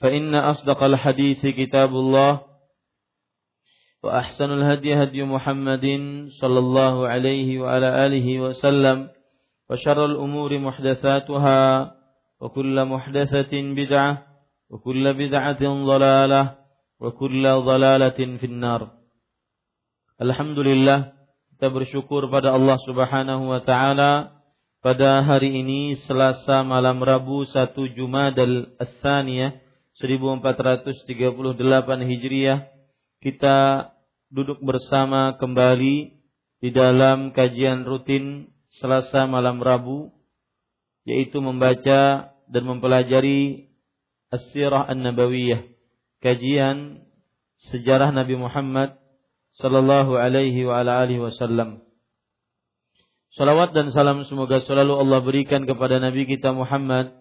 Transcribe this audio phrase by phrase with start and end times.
[0.00, 2.40] فإن أصدق الحديث كتاب الله
[4.02, 5.86] وأحسن الهدي هدي محمد
[6.40, 9.08] صلى الله عليه وعلى آله وسلم
[9.70, 11.60] وشر الأمور محدثاتها
[12.40, 14.22] وكل محدثة بدعة
[14.70, 16.54] وكل بدعة ضلالة
[17.00, 18.90] وكل ضلالة في النار.
[20.22, 21.20] الحمد لله
[21.60, 22.56] Kita bersyukur pada
[22.88, 24.32] Subhanahu wa taala
[24.80, 29.69] pada hari ini Selasa malam Rabu 1 Jumadal Ats-Tsaniyah
[30.00, 32.72] 1438 Hijriah
[33.20, 33.56] kita
[34.32, 36.16] duduk bersama kembali
[36.64, 38.48] di dalam kajian rutin
[38.80, 40.08] Selasa malam Rabu
[41.04, 43.68] yaitu membaca dan mempelajari
[44.32, 45.68] As-Sirah An-Nabawiyah
[46.24, 47.04] kajian
[47.68, 48.96] sejarah Nabi Muhammad
[49.60, 51.84] sallallahu alaihi wa ala alihi wasallam.
[53.36, 57.19] Salawat dan salam semoga selalu Allah berikan kepada Nabi kita Muhammad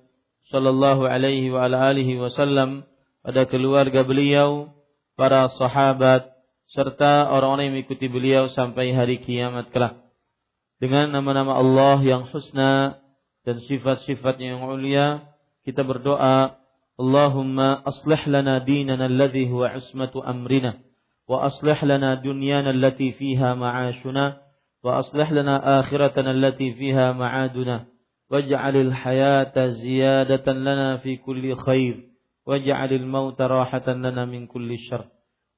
[0.49, 2.85] sallallahu alaihi wa ala alihi wasallam
[3.21, 4.73] pada keluarga beliau,
[5.13, 6.29] para sahabat
[6.73, 10.01] serta orang-orang yang mengikuti beliau sampai hari kiamat kelak.
[10.79, 13.01] Dengan nama-nama Allah yang husna
[13.43, 15.27] dan sifat-sifat yang mulia,
[15.67, 16.55] kita berdoa,
[16.99, 20.75] Allahumma aslih lana dinana alladhi huwa usmatu amrina
[21.29, 24.41] wa aslih lana dunyana allati fiha ma'ashuna
[24.83, 27.87] wa aslih lana akhiratana allati fiha ma'aduna
[28.29, 32.07] waj'alil hayata ziyadatan lana fi kulli khair.
[32.45, 35.09] Waj'alil mauta rahatan lana min kulli syarr.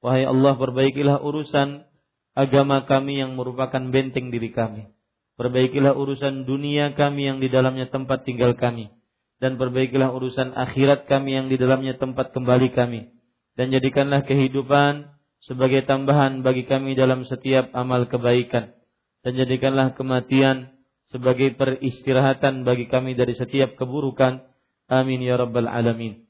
[0.02, 1.86] Wahai Allah perbaikilah urusan
[2.34, 4.90] agama kami yang merupakan benteng diri kami.
[5.38, 8.90] Perbaikilah urusan dunia kami yang di dalamnya tempat tinggal kami.
[9.38, 13.10] Dan perbaikilah urusan akhirat kami yang di dalamnya tempat kembali kami.
[13.54, 15.12] Dan jadikanlah kehidupan
[15.42, 18.74] sebagai tambahan bagi kami dalam setiap amal kebaikan.
[19.22, 20.81] Dan jadikanlah kematian
[21.12, 24.42] sebagai peristirahatan bagi kami dari setiap keburukan
[24.88, 26.24] amin ya rabbal alamin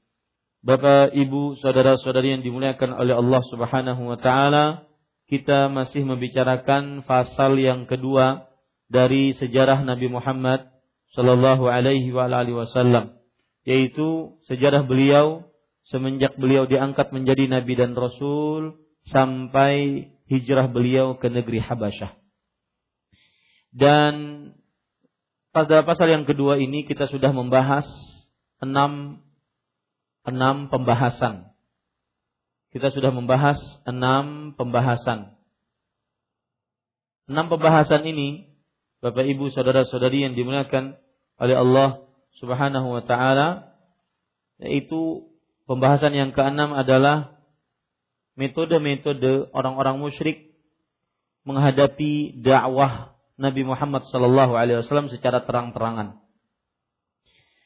[0.62, 4.86] Bapak Ibu saudara-saudari yang dimuliakan oleh Allah Subhanahu wa taala
[5.26, 8.50] kita masih membicarakan pasal yang kedua
[8.90, 10.68] dari sejarah Nabi Muhammad
[11.14, 13.16] sallallahu alaihi wasallam
[13.64, 15.46] yaitu sejarah beliau
[15.86, 18.78] semenjak beliau diangkat menjadi nabi dan rasul
[19.10, 22.14] sampai hijrah beliau ke negeri Habasyah.
[23.72, 24.14] Dan
[25.52, 27.84] pada pasal yang kedua ini kita sudah membahas
[28.58, 29.20] enam
[30.24, 31.52] enam pembahasan.
[32.72, 35.36] Kita sudah membahas enam pembahasan.
[37.28, 38.48] Enam pembahasan ini,
[39.04, 40.96] Bapak Ibu saudara-saudari yang dimuliakan
[41.36, 42.00] oleh Allah
[42.40, 43.76] Subhanahu wa taala,
[44.56, 45.28] yaitu
[45.68, 47.36] pembahasan yang keenam adalah
[48.40, 50.56] metode-metode orang-orang musyrik
[51.44, 56.22] menghadapi dakwah Nabi Muhammad sallallahu alaihi wasallam secara terang-terangan.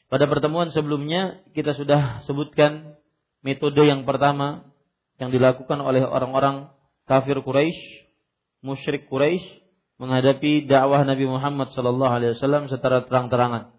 [0.09, 2.97] Pada pertemuan sebelumnya kita sudah sebutkan
[3.45, 4.73] metode yang pertama
[5.21, 6.73] yang dilakukan oleh orang-orang
[7.05, 8.09] kafir Quraisy,
[8.65, 9.45] musyrik Quraisy
[10.01, 13.77] menghadapi dakwah Nabi Muhammad sallallahu alaihi wasallam secara terang-terangan.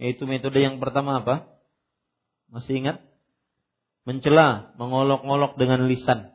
[0.00, 1.52] Yaitu metode yang pertama apa?
[2.48, 3.04] Masih ingat?
[4.08, 6.32] mencela, mengolok-olok dengan lisan.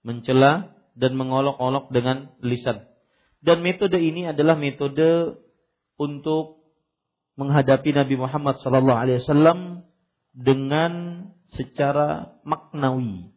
[0.00, 2.88] Mencela dan mengolok-olok dengan lisan.
[3.44, 5.36] Dan metode ini adalah metode
[6.00, 6.64] untuk
[7.36, 9.84] menghadapi Nabi Muhammad sallallahu alaihi wasallam
[10.32, 10.92] dengan
[11.52, 13.30] secara maknawi.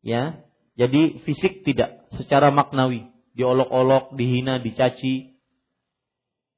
[0.00, 0.46] Ya,
[0.78, 5.36] jadi fisik tidak, secara maknawi, diolok-olok, dihina, dicaci.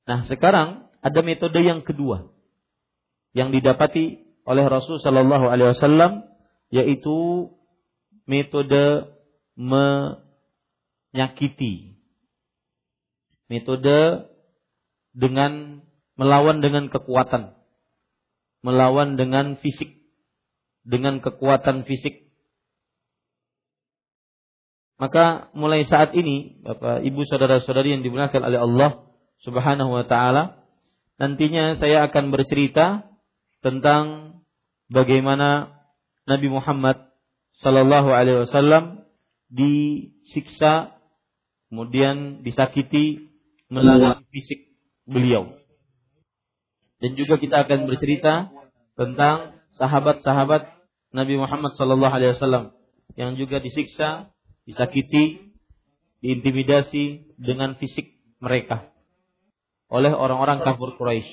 [0.06, 2.30] Nah, sekarang ada metode yang kedua
[3.34, 6.22] yang didapati oleh Rasul Shallallahu Alaihi Wasallam
[6.72, 7.50] yaitu
[8.28, 9.10] metode
[11.12, 11.91] menyakiti,
[13.52, 14.32] metode
[15.12, 15.84] dengan
[16.16, 17.52] melawan dengan kekuatan,
[18.64, 20.00] melawan dengan fisik,
[20.88, 22.32] dengan kekuatan fisik.
[24.96, 28.90] Maka mulai saat ini, Bapak, Ibu, saudara-saudari yang dimuliakan oleh Allah
[29.42, 30.62] Subhanahu wa taala,
[31.18, 33.10] nantinya saya akan bercerita
[33.60, 34.38] tentang
[34.88, 35.74] bagaimana
[36.24, 37.10] Nabi Muhammad
[37.62, 39.06] sallallahu alaihi wasallam
[39.50, 40.94] disiksa
[41.68, 43.31] kemudian disakiti
[43.72, 44.68] melalui fisik
[45.08, 45.56] beliau.
[47.00, 48.52] Dan juga kita akan bercerita
[48.94, 50.68] tentang sahabat-sahabat
[51.16, 52.76] Nabi Muhammad sallallahu alaihi wasallam
[53.16, 54.30] yang juga disiksa
[54.68, 55.52] disakiti,
[56.22, 58.92] diintimidasi dengan fisik mereka
[59.92, 61.30] oleh orang-orang kafir Quraisy.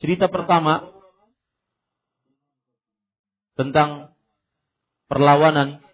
[0.00, 0.88] Cerita pertama
[3.54, 4.16] tentang
[5.06, 5.84] perlawanan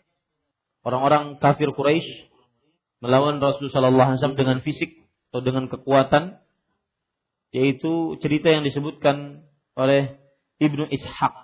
[0.86, 2.30] orang-orang kafir Quraisy
[3.02, 6.38] melawan Rasul sallallahu alaihi wasallam dengan fisik atau dengan kekuatan
[7.55, 9.46] yaitu cerita yang disebutkan
[9.76, 10.19] oleh
[10.61, 11.34] Ibnu Ishaq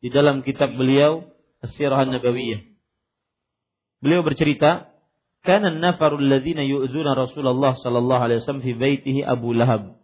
[0.00, 1.28] di dalam kitab beliau
[1.64, 2.60] As-Sirah Nabawiyah.
[4.04, 4.92] Beliau bercerita,
[5.40, 9.96] "Kana an-nafaru alladziina yu'dzuna Rasulullah sallallahu alaihi wasallam fi baitihi Abu Lahab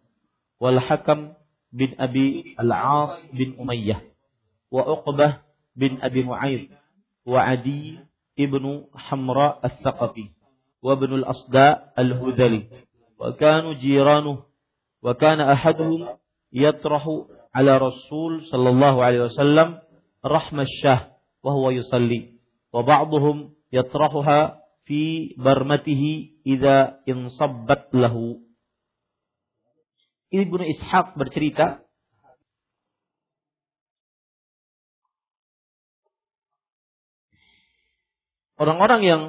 [0.56, 1.36] wal Hakam
[1.72, 4.00] bin Abi Al-As bin Umayyah
[4.72, 5.44] wa Uqbah
[5.76, 6.72] bin Abi Mu'ayyid
[7.28, 8.00] wa Adi
[8.36, 10.32] ibnu Hamra As-Saqafi
[10.84, 12.68] wa ibn Al-Asda Al-Hudali
[13.22, 16.18] wa kana ahaduhum
[16.50, 19.78] yatrahu ala Rasul sallallahu alaihi wasallam
[20.26, 22.42] rahma syah wa huwa yusalli.
[22.74, 28.42] Wa ba'dhum yatrahuha fi barmatihi idza insabbat lahu.
[30.32, 31.84] Ibnu Ishaq bercerita.
[38.56, 39.22] Orang-orang yang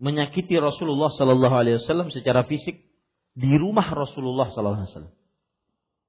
[0.00, 2.88] menyakiti Rasulullah Sallallahu Alaihi Wasallam secara fisik
[3.36, 5.14] di rumah Rasulullah Sallallahu Alaihi Wasallam.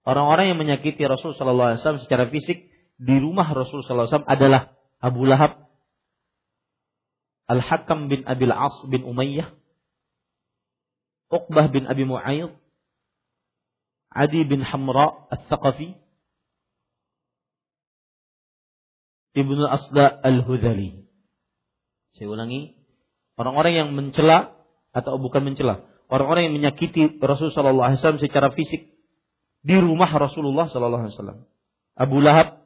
[0.01, 4.31] Orang-orang yang menyakiti Rasul Sallallahu Alaihi Wasallam secara fisik di rumah Rasul Sallallahu Alaihi Wasallam
[4.31, 4.61] adalah
[5.03, 5.67] Abu Lahab,
[7.51, 9.51] Al-Hakam bin Abil As bin Umayyah,
[11.29, 12.55] Uqbah bin Abi Mu'ayyid,
[14.11, 15.99] Adi bin Hamra Al-Thaqafi,
[19.35, 21.07] Ibnu Asda Al-Hudhali.
[22.15, 22.80] Saya ulangi,
[23.39, 24.55] orang-orang yang mencela
[24.91, 28.91] atau bukan mencela, orang-orang yang menyakiti Rasulullah sallallahu alaihi wasallam secara fisik
[29.61, 31.39] di rumah Rasulullah sallallahu alaihi wasallam.
[31.95, 32.65] Abu Lahab,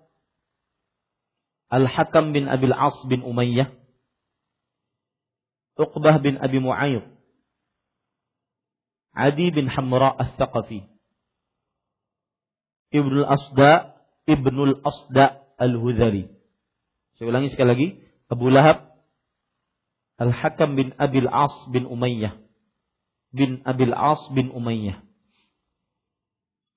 [1.69, 3.73] Al-Hakam bin Abil As bin Umayyah,
[5.75, 7.03] Uqbah bin Abi Mu'ayyid,
[9.11, 10.87] Adi bin Hamra As-Saqafi,
[12.95, 16.31] Ibnu Asda, Ibnu Asda Al-Hudhari.
[17.19, 17.87] Saya ulangi sekali lagi,
[18.31, 18.94] Abu Lahab,
[20.15, 22.39] Al-Hakam bin Abil As bin Umayyah,
[23.35, 25.03] bin Abil As bin Umayyah,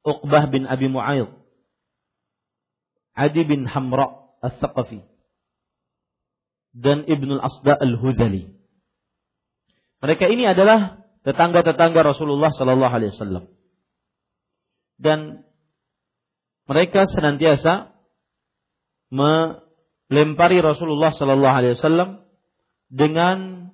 [0.03, 1.31] Uqbah bin Abi Mu'ayyid,
[3.15, 5.03] Adi bin Hamra As-Saqafi,
[6.75, 8.55] dan Ibnu Asda Al-Hudhali.
[9.99, 13.45] Mereka ini adalah tetangga-tetangga Rasulullah Sallallahu Alaihi Wasallam.
[14.99, 15.43] Dan
[16.71, 17.95] mereka senantiasa
[19.11, 22.28] melempari Rasulullah Sallallahu Alaihi Wasallam
[22.89, 23.69] dengan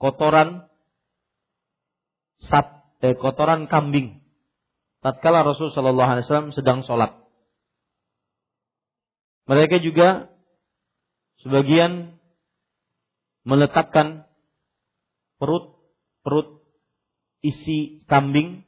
[0.00, 0.68] kotoran
[2.40, 4.20] sap, eh, kotoran kambing.
[5.00, 7.14] Tatkala Rasul Sallallahu Alaihi Wasallam sedang sholat.
[9.46, 10.26] Mereka juga
[11.46, 12.18] sebagian
[13.46, 14.26] meletakkan
[15.38, 15.78] perut
[16.26, 16.66] perut
[17.46, 18.66] isi kambing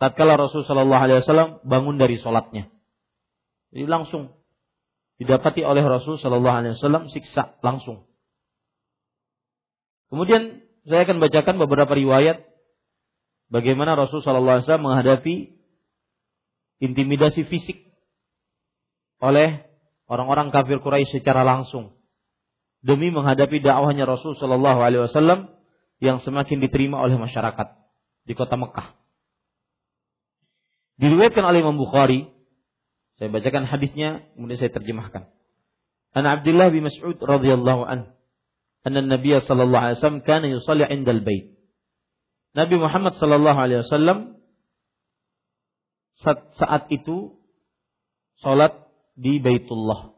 [0.00, 2.72] tatkala Rasul Shallallahu Alaihi Wasallam bangun dari sholatnya.
[3.76, 4.32] Jadi langsung
[5.20, 8.07] didapati oleh Rasul Shallallahu Alaihi Wasallam siksa langsung.
[10.08, 12.48] Kemudian saya akan bacakan beberapa riwayat
[13.52, 15.34] bagaimana Rasul Shallallahu Alaihi Wasallam menghadapi
[16.80, 17.92] intimidasi fisik
[19.20, 19.68] oleh
[20.08, 21.98] orang-orang kafir Quraisy secara langsung
[22.80, 25.52] demi menghadapi dakwahnya Rasul Shallallahu Alaihi Wasallam
[25.98, 27.74] yang semakin diterima oleh masyarakat
[28.24, 28.94] di kota Mekah.
[30.98, 32.26] Diriwayatkan oleh Imam Bukhari,
[33.18, 35.30] saya bacakan hadisnya, kemudian saya terjemahkan.
[36.14, 38.17] An Abdullah bin Mas'ud radhiyallahu an,
[38.86, 41.58] anna Nabi sallallahu alaihi wasallam kana yusalli 'inda al-bait.
[42.54, 44.38] Nabi Muhammad sallallahu alaihi wasallam
[46.18, 47.38] saat, saat itu
[48.42, 48.74] salat
[49.14, 50.14] di Baitullah.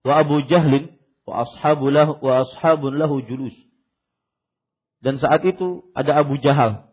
[0.00, 0.96] wa Abu Jahlin
[1.28, 3.54] wa ashabu lahu wa ashabun lahu julus.
[5.00, 6.90] Dan saat itu ada Abu Jahal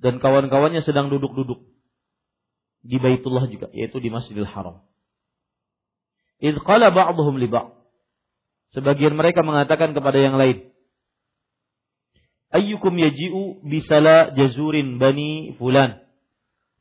[0.00, 1.64] dan kawan-kawannya sedang duduk-duduk
[2.86, 4.84] di Baitullah juga, yaitu di Masjidil Haram.
[6.38, 7.72] Idh qala ba'dhum li ba'd.
[8.76, 10.68] Sebagian mereka mengatakan kepada yang lain,
[12.52, 16.04] Ayyukum yaji'u bisala jazurin bani fulan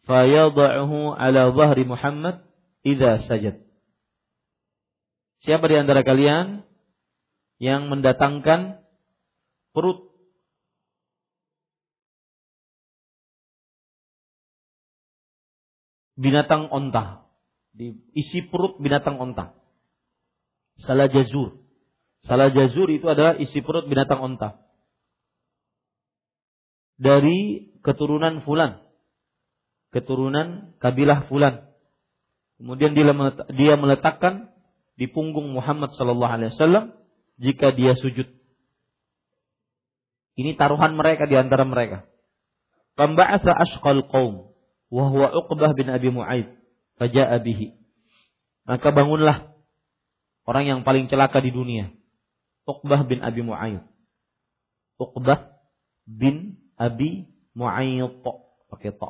[0.05, 2.45] fayada'uhu ala zahri Muhammad
[2.85, 3.65] idza sajad.
[5.41, 6.67] Siapa di antara kalian
[7.57, 8.83] yang mendatangkan
[9.73, 10.11] perut
[16.19, 17.25] binatang onta.
[18.15, 19.57] Isi perut binatang onta.
[20.79, 21.64] Salah jazur.
[22.25, 24.57] Salah jazur itu adalah isi perut binatang onta.
[26.97, 28.81] Dari keturunan fulan.
[29.93, 31.69] Keturunan kabilah fulan.
[32.57, 32.97] Kemudian
[33.53, 34.49] dia meletakkan
[34.95, 36.95] di punggung Muhammad sallallahu alaihi wasallam
[37.37, 38.25] jika dia sujud.
[40.35, 42.07] Ini taruhan mereka di antara mereka.
[42.95, 44.55] Pemba'atha ashqal qaum
[44.87, 46.47] wa huwa Uqbah bin Abi Mu'aid
[46.95, 47.75] faja'a bihi.
[48.65, 49.51] Maka bangunlah
[50.47, 51.91] orang yang paling celaka di dunia.
[52.65, 53.85] Uqbah bin Abi Mu'aid.
[54.97, 55.53] Uqbah
[56.09, 58.25] bin Abi Mu'aid
[58.69, 59.09] pakai to.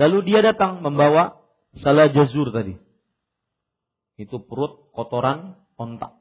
[0.00, 1.38] Lalu dia datang membawa
[1.78, 2.74] salah jazur tadi.
[4.18, 6.18] Itu perut kotoran ontak.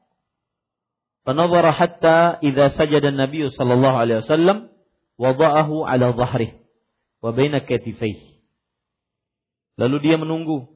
[1.24, 4.58] Fanadhara hatta idza sajada Nabi sallallahu alaihi wasallam
[5.16, 6.60] wada'ahu ala dhahrih
[7.24, 8.44] wa baina katifaihi.
[9.80, 10.70] Lalu dia menunggu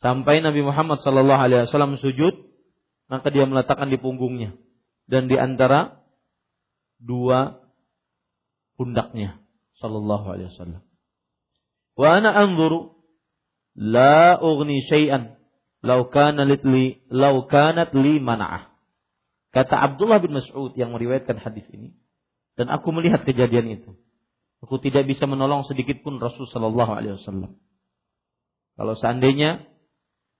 [0.00, 2.51] sampai Nabi Muhammad sallallahu alaihi wasallam sujud,
[3.12, 4.56] maka dia meletakkan di punggungnya
[5.04, 6.00] dan di antara
[6.96, 7.60] dua
[8.80, 9.36] pundaknya
[9.76, 10.80] sallallahu alaihi wasallam.
[11.92, 12.96] Wa ana anzuru
[13.76, 15.36] la ughni syai'an
[15.84, 18.72] law kana li law kanat li mana'ah.
[19.52, 21.92] Kata Abdullah bin Mas'ud yang meriwayatkan hadis ini
[22.56, 23.92] dan aku melihat kejadian itu.
[24.62, 27.58] Aku tidak bisa menolong sedikit pun Rasul Shallallahu Alaihi Wasallam.
[28.78, 29.66] Kalau seandainya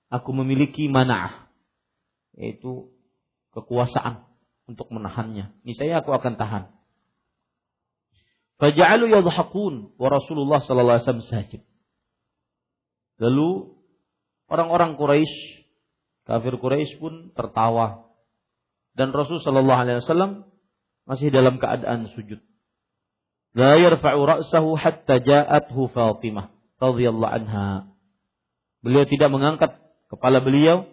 [0.08, 1.41] aku memiliki mana'ah,
[2.42, 2.90] yaitu
[3.54, 4.26] kekuasaan
[4.66, 6.64] untuk menahannya, niscaya aku akan tahan.
[8.58, 11.62] Faja'alu yadhakun wa Rasulullah sallallahu alaihi wasallam sajid.
[13.22, 13.78] Lalu
[14.50, 15.66] orang-orang Quraisy,
[16.26, 18.10] kafir Quraisy pun tertawa.
[18.94, 20.46] Dan Rasul sallallahu alaihi wasallam
[21.06, 22.38] masih dalam keadaan sujud.
[23.52, 27.90] La yarfa'u ra'sahu hatta ja'athu Fatimah radhiyallahu anha.
[28.82, 30.86] Beliau tidak mengangkat kepala beliau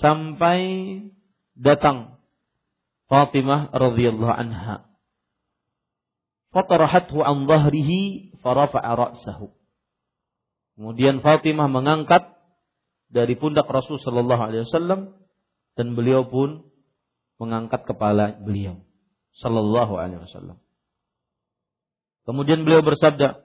[0.00, 0.60] sampai
[1.54, 2.18] datang
[3.08, 4.88] Fatimah radhiyallahu anha.
[6.54, 9.52] Fatarahathu an dhahrihi farafa'a ra'sahu.
[10.74, 12.34] Kemudian Fatimah mengangkat
[13.12, 15.14] dari pundak Rasul sallallahu alaihi wasallam
[15.78, 16.66] dan beliau pun
[17.38, 18.82] mengangkat kepala beliau
[19.38, 20.58] sallallahu alaihi wasallam.
[22.24, 23.44] Kemudian beliau bersabda,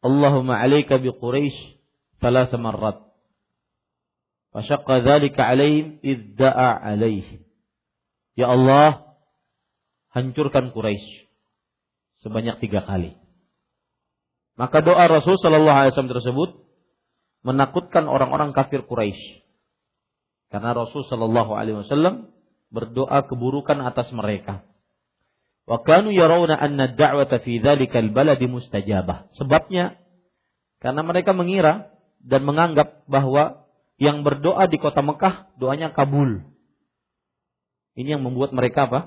[0.00, 1.82] Allahumma alaika bi Quraisy
[2.22, 3.09] thalath marrat.
[4.50, 7.46] Fashaqqa dzalika alaihim idda'a alaihim.
[8.34, 9.14] Ya Allah,
[10.10, 11.30] hancurkan Quraisy
[12.20, 13.16] sebanyak tiga kali.
[14.58, 16.50] Maka doa Rasul Shallallahu Alaihi Wasallam tersebut
[17.46, 19.40] menakutkan orang-orang kafir Quraisy.
[20.52, 22.34] Karena Rasul Shallallahu Alaihi Wasallam
[22.68, 24.66] berdoa keburukan atas mereka.
[25.64, 29.30] Wa kanu yarawna anna da'wata fi dzalikal baladi mustajabah.
[29.38, 29.96] Sebabnya
[30.82, 33.69] karena mereka mengira dan menganggap bahwa
[34.00, 36.40] yang berdoa di kota Mekah doanya kabul.
[38.00, 39.00] Ini yang membuat mereka apa?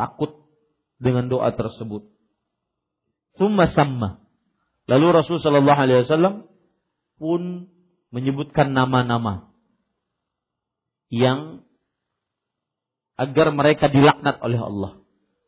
[0.00, 0.48] Takut
[0.96, 2.08] dengan doa tersebut.
[3.36, 4.24] Summa samma.
[4.88, 6.48] Lalu Rasul Shallallahu Alaihi Wasallam
[7.20, 7.68] pun
[8.08, 9.52] menyebutkan nama-nama
[11.12, 11.60] yang
[13.20, 14.92] agar mereka dilaknat oleh Allah.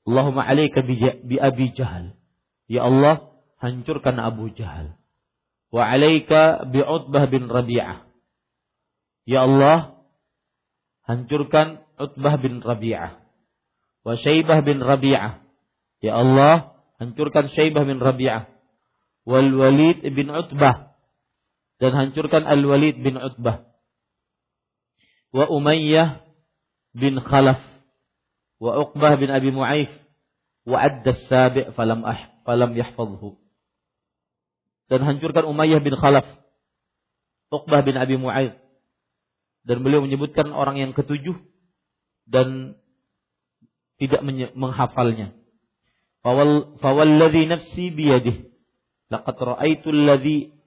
[0.04, 2.12] Allahumma alaika bi Abi Jahal.
[2.68, 5.00] Ya Allah, hancurkan Abu Jahal.
[5.72, 8.09] Wa alaika bi Utbah bin Rabi'ah.
[9.24, 10.00] Ya Allah,
[11.04, 13.20] hancurkan Utbah bin Rabi'ah.
[14.04, 15.44] Wa Syaibah bin Rabi'ah.
[16.00, 18.48] Ya Allah, hancurkan Syaibah bin Rabi'ah.
[19.28, 20.96] Wal Walid bin Utbah.
[21.80, 23.68] Dan hancurkan Al Walid bin Utbah.
[25.32, 26.24] Wa Umayyah
[26.96, 27.60] bin Khalaf.
[28.60, 29.88] Wa Uqbah bin Abi Mu'aif
[30.68, 33.40] wa adda sabi' falam ah, falam yahfazhu.
[34.90, 36.26] Dan hancurkan Umayyah bin Khalaf,
[37.48, 38.59] Uqbah bin Abi Mu'aid.
[39.64, 41.36] Dan beliau menyebutkan orang yang ketujuh
[42.24, 42.78] dan
[44.00, 44.24] tidak
[44.56, 45.36] menghafalnya.
[46.24, 48.48] Fawalladhi nafsi biyadih.
[49.12, 50.60] Laqad ra'aitu alladhi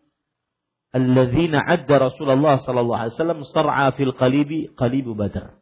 [0.93, 5.57] alladzina adda Rasulullah sallallahu alaihi wasallam sar'a fil qalibi qalibu badar.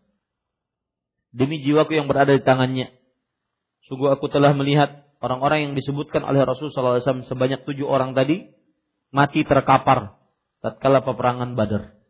[1.32, 2.92] Demi jiwaku yang berada di tangannya.
[3.88, 8.12] Sungguh aku telah melihat orang-orang yang disebutkan oleh Rasul sallallahu alaihi wasallam sebanyak tujuh orang
[8.12, 8.52] tadi
[9.16, 10.20] mati terkapar
[10.60, 12.00] tatkala peperangan Badar.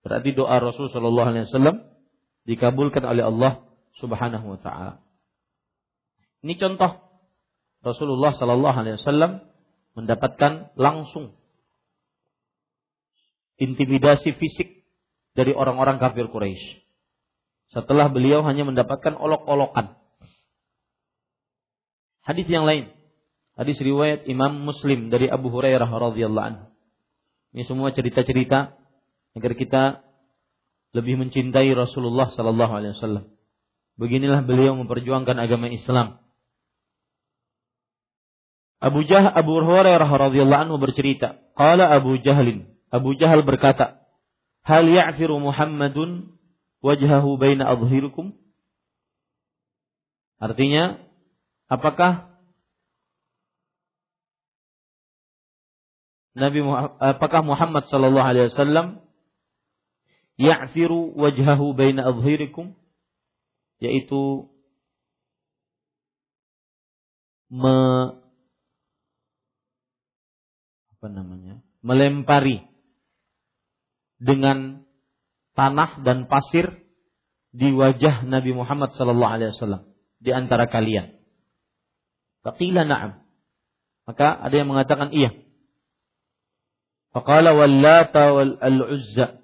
[0.00, 1.76] Berarti doa Rasul sallallahu alaihi wasallam
[2.48, 3.52] dikabulkan oleh Allah
[4.00, 5.04] Subhanahu wa taala.
[6.40, 7.04] Ini contoh
[7.84, 9.44] Rasulullah sallallahu alaihi wasallam
[9.92, 11.36] mendapatkan langsung
[13.60, 14.88] intimidasi fisik
[15.36, 16.80] dari orang-orang kafir Quraisy.
[17.70, 19.94] Setelah beliau hanya mendapatkan olok-olokan.
[22.24, 22.90] Hadis yang lain,
[23.54, 26.64] hadis riwayat Imam Muslim dari Abu Hurairah radhiyallahu anhu.
[27.52, 28.79] Ini semua cerita-cerita
[29.36, 29.82] agar kita
[30.96, 33.30] lebih mencintai Rasulullah sallallahu alaihi wasallam.
[34.00, 36.18] Beginilah beliau memperjuangkan agama Islam.
[38.80, 44.02] Abu Jah Abu Hurairah radhiyallahu anhu bercerita, qala Abu Jahlin Abu Jahal berkata,
[44.66, 46.36] Hal ya'firu Muhammadun
[46.82, 48.34] wajhahu baina adhhirikum?
[50.42, 50.98] Artinya,
[51.70, 52.34] apakah
[56.34, 58.86] Nabi Muhammad, apakah Muhammad sallallahu alaihi wasallam
[60.40, 62.72] ya'firu wajhahu baina adhhirikum?
[63.80, 64.48] Yaitu
[67.52, 67.76] me,
[70.96, 71.60] apa namanya?
[71.80, 72.60] melempari
[74.20, 74.84] dengan
[75.56, 76.84] tanah dan pasir
[77.56, 79.88] di wajah Nabi Muhammad sallallahu alaihi wasallam
[80.20, 81.16] di antara kalian.
[82.44, 83.24] Faqila na'am.
[84.04, 85.32] Maka ada yang mengatakan iya.
[87.16, 89.39] Faqala wallata wal al-uzza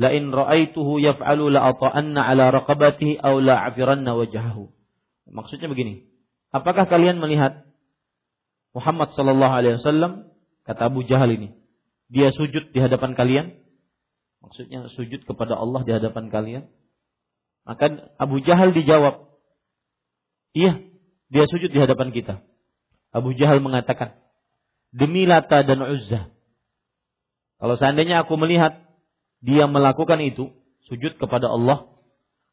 [0.00, 4.72] la in ra'aituhu yaf'alu la ata'anna ala raqabatihi aw la afiranna wajhahu.
[5.28, 6.08] Maksudnya begini.
[6.50, 7.68] Apakah kalian melihat
[8.72, 10.32] Muhammad sallallahu alaihi wasallam
[10.64, 11.52] kata Abu Jahal ini,
[12.08, 13.60] dia sujud di hadapan kalian
[14.40, 16.64] Maksudnya sujud kepada Allah di hadapan kalian.
[17.68, 19.28] Maka Abu Jahal dijawab,
[20.56, 20.80] iya,
[21.28, 22.40] dia sujud di hadapan kita.
[23.12, 24.16] Abu Jahal mengatakan,
[24.96, 26.32] demi Lata dan Uzza.
[27.60, 28.80] Kalau seandainya aku melihat
[29.40, 30.52] dia melakukan itu,
[30.88, 31.88] sujud kepada Allah,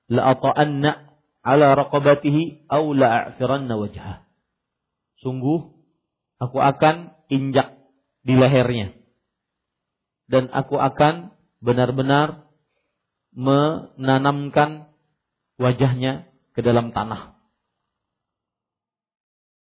[0.08, 0.92] la ata'anna
[1.44, 4.24] ala raqabatihi aw la a'firanna wajhah.
[5.20, 5.72] Sungguh
[6.40, 7.76] aku akan injak
[8.24, 8.98] di lehernya
[10.28, 11.32] dan aku akan
[11.64, 12.52] benar-benar
[13.34, 14.92] menanamkan
[15.56, 17.40] wajahnya ke dalam tanah.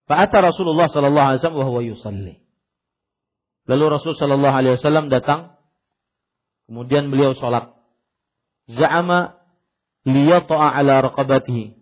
[0.05, 2.35] Fa'ata Rasulullah sallallahu alaihi wasallam wa yusalli.
[3.65, 5.57] Lalu Rasul sallallahu alaihi wasallam datang
[6.69, 7.73] kemudian beliau salat.
[8.69, 9.37] Za'ama
[10.09, 11.77] liyata'a ala raqabatihi.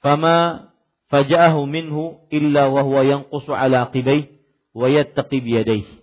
[0.00, 0.68] Fama
[1.10, 4.40] faja'ahu minhu illa wa huwa yanqusu ala qibayhi
[4.74, 6.00] wa yattaqi biyadayhi.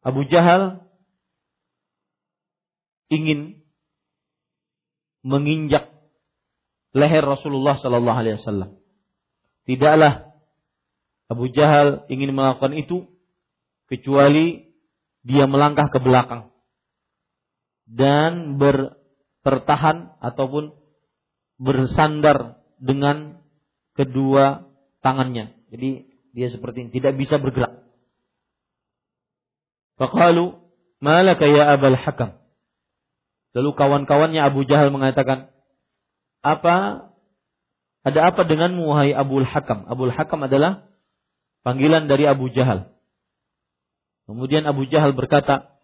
[0.00, 0.80] Abu Jahal
[3.12, 3.60] ingin
[5.20, 5.92] menginjak
[6.96, 8.80] leher Rasulullah Sallallahu Alaihi Wasallam.
[9.68, 10.32] Tidaklah
[11.30, 13.06] Abu Jahal ingin melakukan itu
[13.86, 14.69] kecuali
[15.26, 16.48] dia melangkah ke belakang
[17.90, 20.72] dan bertertahan ataupun
[21.60, 23.42] bersandar dengan
[23.98, 24.64] kedua
[25.04, 25.52] tangannya.
[25.68, 27.84] Jadi dia seperti ini, tidak bisa bergerak.
[30.00, 30.56] Faqalu,
[31.02, 32.40] "Malaka ya Abul Hakam?"
[33.50, 35.50] Lalu kawan-kawannya Abu Jahal mengatakan,
[36.40, 37.10] apa
[38.00, 39.84] ada apa denganmu wahai Abu Hakam?
[39.90, 40.88] Abu Hakam adalah
[41.66, 42.94] panggilan dari Abu Jahal.
[44.30, 45.74] Kemudian Abu Jahal berkata,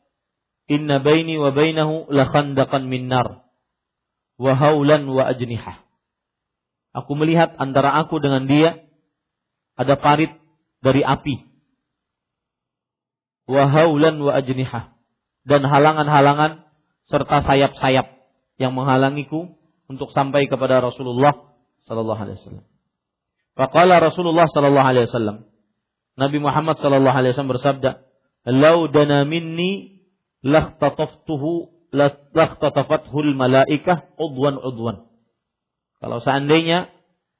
[0.70, 3.42] Inna baini wa bainahu la khandaqan min nar
[4.38, 5.82] wa haulan wa ajnihah.
[6.94, 8.86] Aku melihat antara aku dengan dia
[9.74, 10.30] ada parit
[10.78, 11.42] dari api.
[13.50, 14.94] Wa haulan wa ajnihah
[15.42, 16.70] dan halangan-halangan
[17.10, 18.14] serta sayap-sayap
[18.62, 19.58] yang menghalangiku
[19.90, 21.50] untuk sampai kepada Rasulullah
[21.82, 22.66] sallallahu alaihi wasallam.
[23.58, 25.46] Faqala Rasulullah sallallahu alaihi wasallam
[26.14, 27.90] Nabi Muhammad sallallahu alaihi wasallam bersabda,
[28.46, 30.02] "Lau dana minni
[30.46, 35.10] lakhtataftuhu lakhtatafathul malaikah udwan udwan."
[35.98, 36.92] Kalau seandainya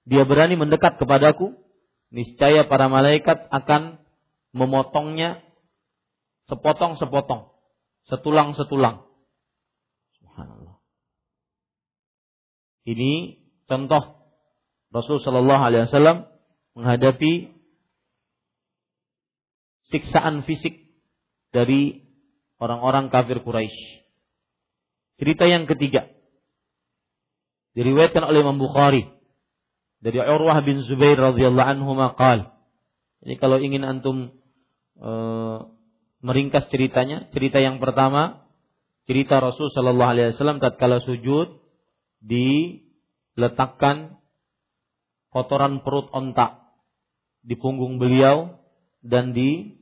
[0.07, 1.55] dia berani mendekat kepadaku,
[2.11, 4.03] niscaya para malaikat akan
[4.55, 5.43] memotongnya
[6.47, 7.51] sepotong-sepotong,
[8.07, 9.05] setulang-setulang.
[10.19, 10.79] Subhanallah.
[12.87, 14.31] Ini contoh
[14.95, 16.31] Rasul Shallallahu Alaihi Wasallam
[16.79, 17.51] menghadapi
[19.91, 20.86] siksaan fisik
[21.57, 22.05] dari
[22.61, 24.05] orang-orang kafir Quraisy.
[25.17, 26.13] Cerita yang ketiga
[27.73, 29.09] diriwayatkan oleh Imam Bukhari
[30.05, 32.53] dari Urwah bin Zubair radhiyallahu anhu maqal.
[33.25, 34.37] Jadi kalau ingin antum
[35.01, 35.13] e,
[36.21, 37.33] meringkas ceritanya.
[37.33, 38.49] Cerita yang pertama,
[39.09, 41.61] cerita Rasul Shallallahu Alaihi Wasallam tatkala sujud
[42.21, 44.21] diletakkan
[45.33, 46.65] kotoran perut ontak
[47.45, 48.57] di punggung beliau
[49.05, 49.77] dan di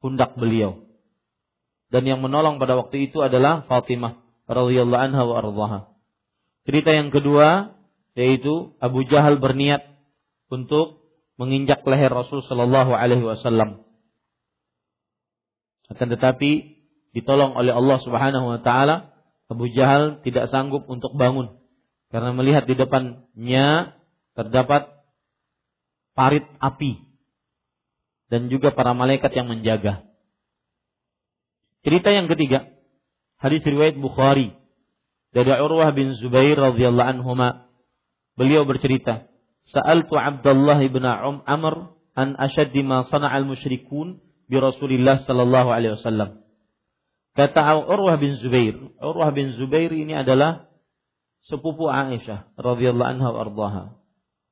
[0.00, 0.88] pundak beliau.
[1.92, 5.80] Dan yang menolong pada waktu itu adalah Fatimah radhiyallahu anha wa ardhaha.
[6.66, 7.76] Cerita yang kedua
[8.18, 9.86] yaitu Abu Jahal berniat
[10.50, 11.06] untuk
[11.38, 13.86] menginjak leher Rasul Shallallahu alaihi wasallam.
[15.90, 19.10] Akan tetapi ditolong oleh Allah Subhanahu wa taala,
[19.50, 21.58] Abu Jahal tidak sanggup untuk bangun
[22.14, 23.98] karena melihat di depannya
[24.38, 24.90] terdapat
[26.14, 27.09] parit api
[28.30, 30.06] dan juga para malaikat yang menjaga.
[31.82, 32.70] Cerita yang ketiga,
[33.42, 34.54] hadis riwayat Bukhari
[35.34, 37.66] dari Urwah bin Zubair radhiyallahu anhuma.
[38.38, 39.26] Beliau bercerita,
[39.66, 46.46] "Sa'altu Abdullah bin Amr an ashaddi ma sana'al musyrikun bi Rasulillah sallallahu alaihi wasallam."
[47.34, 50.70] Kata Urwah bin Zubair, Urwah bin Zubair ini adalah
[51.50, 53.84] sepupu Aisyah radhiyallahu anha warḍaha.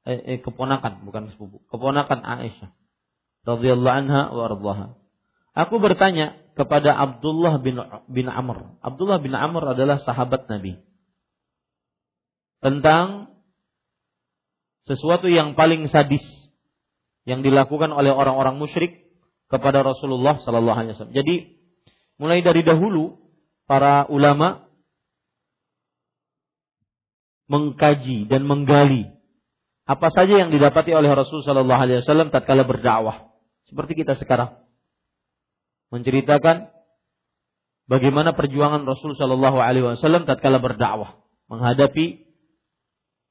[0.09, 2.73] Eh, eh, keponakan bukan sepupu, keponakan Aisyah
[3.49, 4.87] radhiyallahu anha warḍaha.
[5.57, 7.81] Aku bertanya kepada Abdullah bin
[8.13, 8.77] bin Amr.
[8.85, 10.77] Abdullah bin Amr adalah sahabat Nabi.
[12.61, 13.33] Tentang
[14.85, 16.23] sesuatu yang paling sadis
[17.25, 19.09] yang dilakukan oleh orang-orang musyrik
[19.49, 21.17] kepada Rasulullah sallallahu alaihi wasallam.
[21.17, 21.37] Jadi
[22.21, 23.17] mulai dari dahulu
[23.65, 24.69] para ulama
[27.49, 29.09] mengkaji dan menggali
[29.89, 33.33] apa saja yang didapati oleh Rasul Shallallahu Alaihi Wasallam tatkala berdakwah
[33.69, 34.57] seperti kita sekarang
[35.93, 36.73] menceritakan
[37.89, 42.29] bagaimana perjuangan Rasul Shallallahu Alaihi Wasallam tatkala berdakwah menghadapi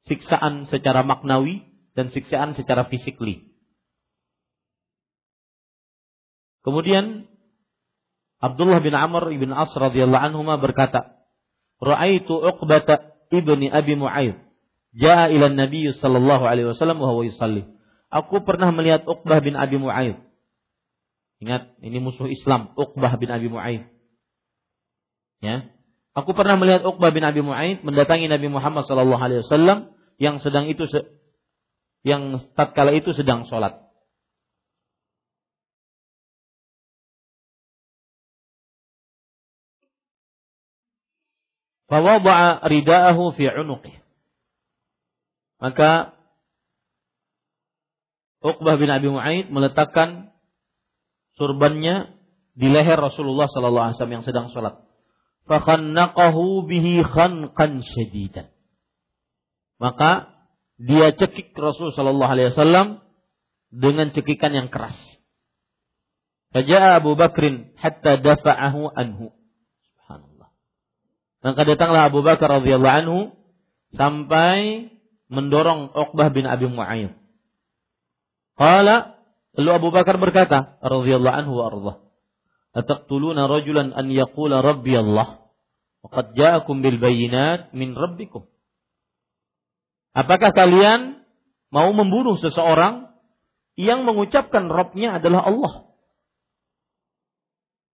[0.10, 3.50] siksaan secara maknawi dan siksaan secara fisikly.
[6.62, 7.26] Kemudian
[8.38, 11.18] Abdullah bin Amr ibn As radhiyallahu anhu berkata,
[11.82, 12.86] "Ra'aitu Uqbah
[13.34, 14.38] ibni Abi Mu'ayyid
[14.94, 17.66] jaa ila Nabi sallallahu alaihi wasallam wa huwa yusalli."
[18.08, 20.27] Aku pernah melihat Uqbah bin Abi Mu'ayyid.
[21.38, 23.86] Ingat, ini musuh Islam, Uqbah bin Abi Mu'ayyid.
[25.46, 25.70] Ya.
[26.18, 30.66] Aku pernah melihat Uqbah bin Abi Mu'ayyid mendatangi Nabi Muhammad sallallahu alaihi wasallam yang sedang
[30.66, 30.90] itu
[32.02, 33.86] yang tatkala itu sedang sholat.
[41.88, 43.96] Fawada'a rida'ahu fi 'unuqih.
[45.62, 46.18] Maka
[48.44, 50.34] Uqbah bin Abi Mu'aid meletakkan
[51.38, 52.18] surbannya
[52.58, 54.82] di leher Rasulullah sallallahu alaihi wasallam yang sedang sholat.
[55.48, 58.52] Fakhannaqahu bihi khanqan syadidan.
[59.78, 60.34] Maka
[60.82, 63.06] dia cekik Rasul sallallahu alaihi wasallam
[63.70, 64.98] dengan cekikan yang keras.
[66.52, 69.38] Faja'a Abu Bakrin hatta dafa'ahu anhu.
[71.46, 73.20] Maka datanglah Abu Bakar radhiyallahu anhu
[73.94, 74.90] sampai
[75.30, 77.14] mendorong Uqbah bin Abi Mu'ayyid.
[78.58, 79.17] Qala
[79.58, 81.98] lalu Abu Bakar berkata radhiyallahu anhu wa ardhah
[82.78, 85.50] Ataqtuluna rajulan an yaqula rabbi Allah
[86.06, 88.46] wa qad ja'akum bil bayyinat min rabbikum
[90.18, 91.22] Apakah kalian
[91.70, 93.14] mau membunuh seseorang
[93.78, 95.74] yang mengucapkan Robnya adalah Allah?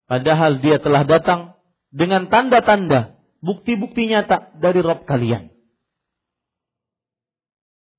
[0.07, 1.59] Padahal dia telah datang
[1.91, 5.51] dengan tanda-tanda bukti-bukti nyata dari Rob kalian.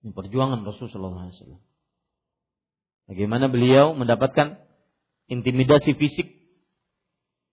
[0.04, 1.60] Ini perjuangan Rasulullah SAW.
[3.04, 4.56] Bagaimana beliau mendapatkan
[5.28, 6.28] intimidasi fisik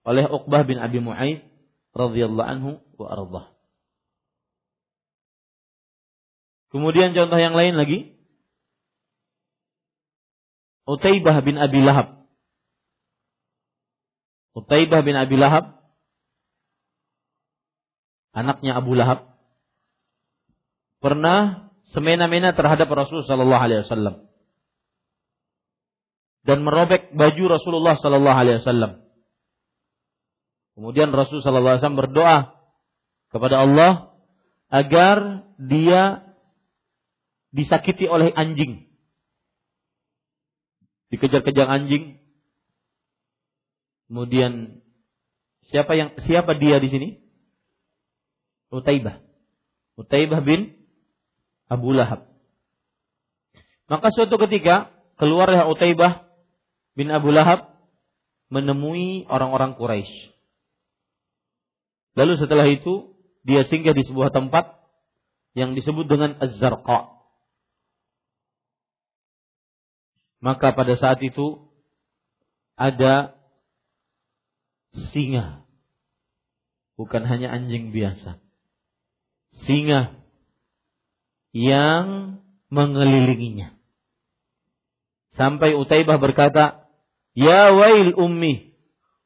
[0.07, 1.43] oleh Uqbah bin Abi Mu'aid
[1.91, 3.45] radhiyallahu anhu wa ardhah.
[6.71, 8.15] Kemudian contoh yang lain lagi.
[10.87, 12.23] Utaibah bin Abi Lahab.
[14.55, 15.81] Utaibah bin Abi Lahab
[18.31, 19.35] anaknya Abu Lahab
[21.03, 24.30] pernah semena-mena terhadap Rasulullah Sallallahu Alaihi Wasallam
[26.41, 29.01] dan merobek baju Rasulullah Sallallahu Alaihi Wasallam.
[30.73, 32.37] Kemudian Rasul Sallallahu Alaihi Wasallam berdoa
[33.29, 33.91] kepada Allah
[34.71, 36.25] agar dia
[37.51, 38.89] disakiti oleh anjing,
[41.13, 42.17] dikejar-kejar anjing.
[44.07, 44.83] Kemudian
[45.71, 47.09] siapa yang siapa dia di sini?
[48.71, 49.19] Utaibah.
[49.99, 50.79] Utaibah bin
[51.67, 52.31] Abu Lahab.
[53.91, 56.30] Maka suatu ketika keluarlah Utaibah
[56.95, 57.71] bin Abu Lahab
[58.51, 60.35] menemui orang-orang Quraisy.
[62.19, 63.15] Lalu setelah itu
[63.47, 64.75] dia singgah di sebuah tempat
[65.55, 67.15] yang disebut dengan Az-Zarqa.
[70.41, 71.69] Maka pada saat itu
[72.75, 73.37] ada
[75.13, 75.63] singa.
[76.97, 78.41] Bukan hanya anjing biasa.
[79.63, 80.17] Singa
[81.53, 82.39] yang
[82.71, 83.75] mengelilinginya.
[85.35, 86.80] Sampai Utaibah berkata,
[87.31, 88.75] Ya wail ummi,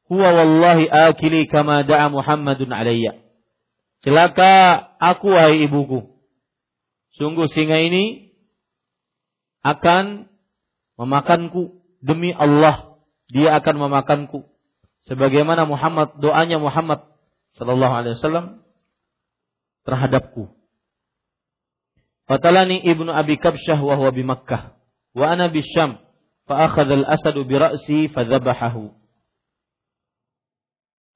[0.06, 3.18] huwa wallahi akili kama da'a Muhammadun alayya.
[4.06, 6.14] Celaka aku wahai ibuku.
[7.18, 8.30] Sungguh singa ini
[9.66, 10.30] akan
[10.94, 13.02] memakanku demi Allah.
[13.26, 14.46] Dia akan memakanku.
[15.10, 17.02] Sebagaimana Muhammad doanya Muhammad
[17.58, 18.62] sallallahu alaihi wasallam
[19.82, 20.54] terhadapku.
[22.30, 24.78] Fatalani ibnu Abi Kabsyah wa huwa bi Makkah
[25.14, 26.05] wa ana bi Syam
[26.46, 28.94] bi ra'si fa dhabahahu.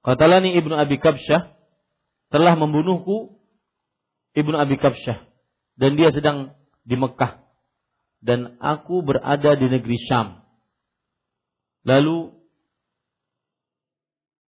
[0.03, 1.55] Qatalani ibnu Abi Kabsyah
[2.35, 3.39] telah membunuhku
[4.35, 5.29] ibnu Abi Kabsyah
[5.79, 7.41] dan dia sedang di Mekah
[8.21, 10.41] dan aku berada di negeri Syam.
[11.85, 12.37] Lalu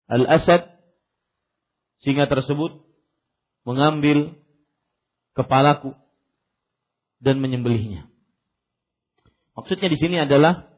[0.07, 0.71] Al-Asad
[1.99, 2.87] singa tersebut
[3.67, 4.39] mengambil
[5.35, 5.99] kepalaku
[7.19, 8.07] dan menyembelihnya.
[9.57, 10.69] Maksudnya di sini adalah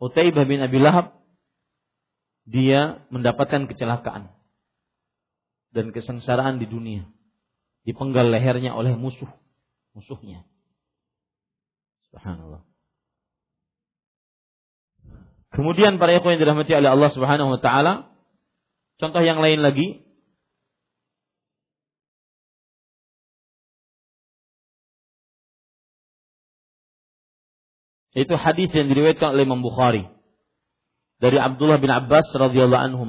[0.00, 1.20] Utaibah bin Abi Lahab
[2.48, 4.32] dia mendapatkan kecelakaan
[5.70, 7.04] dan kesengsaraan di dunia.
[7.84, 9.28] Dipenggal lehernya oleh musuh,
[9.92, 10.44] musuhnya.
[12.10, 12.64] Subhanallah.
[15.50, 18.10] Kemudian para ikhwan yang dirahmati oleh Allah Subhanahu wa taala,
[19.02, 20.09] contoh yang lain lagi
[28.10, 30.10] Itu hadis yang diriwayatkan oleh Imam Bukhari
[31.22, 33.04] dari Abdullah bin Abbas radhiyallahu anhu.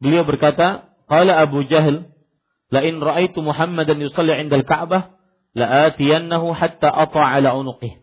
[0.00, 2.12] Beliau berkata, "Qala Abu Jahal,
[2.68, 5.16] la in ra'aitu Muhammadan yusalli 'inda al-Ka'bah,
[5.56, 8.00] la atiyannahu hatta ata'a 'ala unuqih."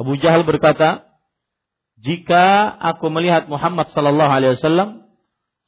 [0.00, 1.04] Abu Jahal berkata,
[2.00, 5.04] "Jika aku melihat Muhammad sallallahu alaihi wasallam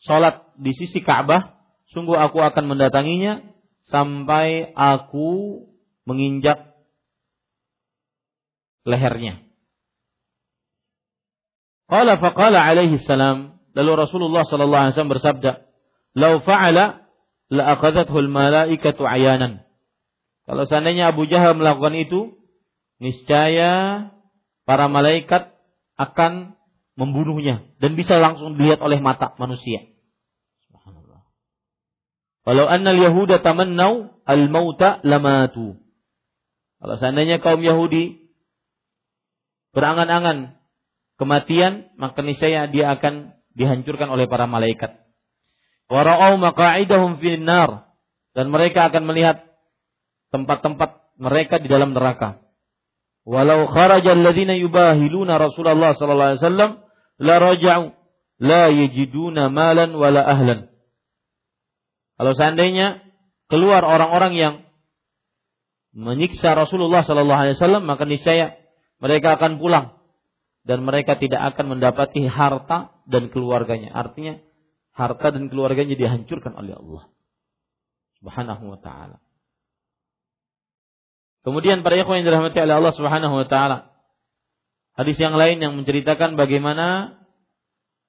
[0.05, 1.61] salat di sisi Ka'bah,
[1.93, 3.53] sungguh aku akan mendatanginya
[3.89, 5.62] sampai aku
[6.09, 6.65] menginjak
[8.87, 9.42] lehernya.
[11.90, 15.53] Qala faqala alaihi salam, lalu Rasulullah sallallahu alaihi wasallam bersabda,
[16.18, 17.07] "Lau fa'ala
[17.51, 19.66] la aqadathu al-malaikatu ayanan."
[20.46, 22.38] Kalau seandainya Abu Jahal melakukan itu,
[23.03, 24.14] niscaya
[24.66, 25.55] para malaikat
[25.99, 26.59] akan
[26.99, 29.87] membunuhnya dan bisa langsung dilihat oleh mata manusia.
[30.66, 31.22] Subhanallah.
[32.46, 35.79] Walau anna al-yahuda tamannau al-mauta lamatu.
[36.83, 38.26] Kalau seandainya kaum Yahudi
[39.77, 40.57] berangan-angan
[41.21, 44.97] kematian, maka niscaya dia akan dihancurkan oleh para malaikat.
[45.93, 47.93] Wara'au maqa'idahum finnar
[48.33, 49.45] dan mereka akan melihat
[50.33, 52.41] tempat-tempat mereka di dalam neraka.
[53.29, 56.71] Walau kharaja alladziina yubahiluna Rasulullah sallallahu alaihi wasallam
[57.21, 57.85] la raja'u
[58.41, 60.73] la yajiduna malan wala ahlan.
[62.17, 63.05] Kalau seandainya
[63.53, 64.55] keluar orang-orang yang
[65.97, 68.57] menyiksa Rasulullah sallallahu alaihi wasallam maka niscaya
[69.00, 69.96] mereka akan pulang
[70.66, 73.94] dan mereka tidak akan mendapati harta dan keluarganya.
[73.94, 74.42] Artinya
[74.96, 77.04] harta dan keluarganya dihancurkan oleh Allah
[78.18, 79.22] Subhanahu wa taala.
[81.46, 83.94] Kemudian para ikhwan yang dirahmati oleh Allah Subhanahu wa taala.
[84.98, 87.20] Hadis yang lain yang menceritakan bagaimana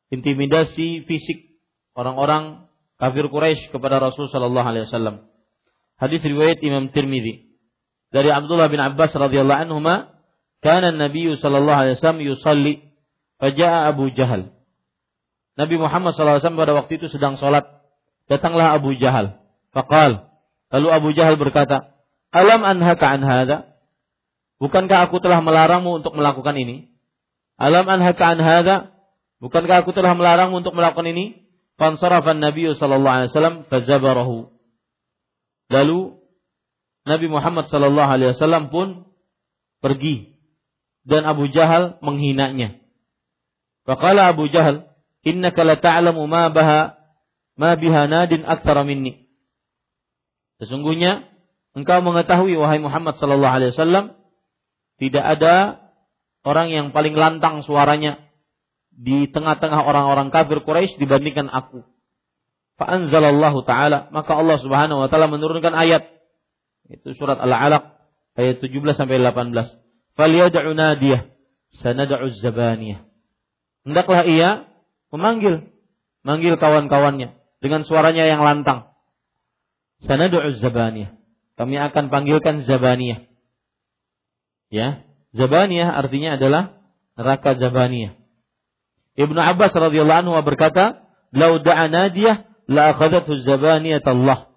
[0.09, 1.59] intimidasi fisik
[1.93, 5.29] orang-orang kafir Quraisy kepada Rasul sallallahu alaihi wasallam.
[5.99, 7.53] Hadis riwayat Imam Tirmizi
[8.09, 9.83] dari Abdullah bin Abbas radhiyallahu anhu
[10.61, 12.73] Kana Nabi sallallahu alaihi wasallam yusalli
[13.37, 14.53] faja'a Abu Jahal.
[15.57, 17.65] Nabi Muhammad sallallahu alaihi wasallam pada waktu itu sedang salat.
[18.29, 19.41] Datanglah Abu Jahal.
[19.73, 20.29] Faqal.
[20.73, 21.95] Lalu Abu Jahal berkata,
[22.33, 23.57] "Alam anhaka an hadha?"
[24.57, 26.89] Bukankah aku telah melarangmu untuk melakukan ini?
[27.61, 28.75] Alam anhaka an hadha?
[29.37, 31.45] Bukankah aku telah melarangmu untuk melakukan ini?
[31.77, 34.49] Fansarafan Nabi sallallahu alaihi wasallam fazabarahu.
[35.69, 36.17] Lalu
[37.05, 39.05] Nabi Muhammad sallallahu alaihi wasallam pun
[39.77, 40.36] pergi
[41.07, 42.83] dan Abu Jahal menghinanya.
[43.87, 44.91] Faqala Abu Jahal,
[45.23, 46.99] "Innaka la ta'lamu ma baha
[47.55, 49.31] ma biha nadin aktsara minni."
[50.59, 51.23] Sesungguhnya
[51.71, 54.05] engkau mengetahui wahai Muhammad sallallahu alaihi wasallam
[54.99, 55.55] tidak ada
[56.43, 58.19] orang yang paling lantang suaranya
[58.91, 61.87] di tengah-tengah orang-orang kafir Quraisy dibandingkan aku.
[62.77, 66.13] Fa'anzalallahu ta'ala, maka Allah Subhanahu wa taala menurunkan ayat
[66.91, 67.95] itu surat Al-Alaq
[68.37, 69.86] ayat 17 sampai 18
[70.17, 71.29] falyad'u nadiyah
[71.79, 73.05] sanad'u zabaniyah.
[73.87, 74.49] Hendaklah ia
[75.13, 75.71] memanggil
[76.25, 78.91] manggil kawan-kawannya dengan suaranya yang lantang.
[80.03, 81.15] Sanad'u zabaniyah.
[81.57, 83.25] Kami akan panggilkan zabaniyah.
[84.67, 86.77] Ya, zabaniyah artinya adalah
[87.17, 88.13] neraka zabaniyah.
[89.17, 94.53] Ibnu Abbas radhiyallahu anhu berkata, "Lau da'a nadiyah la akhadathu zabaniyat Allah."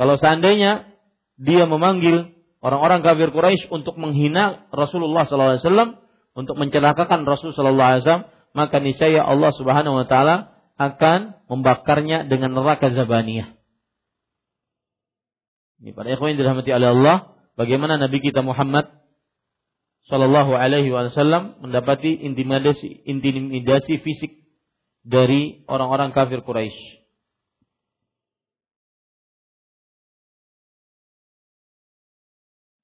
[0.00, 0.88] Kalau seandainya
[1.36, 5.98] dia memanggil orang-orang kafir Quraisy untuk menghina Rasulullah wasallam,
[6.34, 13.58] untuk mencelakakan Rasul wasallam, maka niscaya Allah Subhanahu wa taala akan membakarnya dengan neraka zabaniyah.
[15.78, 17.16] Ini para ikhwan yang dirahmati oleh Allah,
[17.54, 18.98] bagaimana Nabi kita Muhammad
[20.08, 24.40] Shallallahu Alaihi Wasallam mendapati intimidasi intimidasi fisik
[25.04, 26.97] dari orang-orang kafir Quraisy.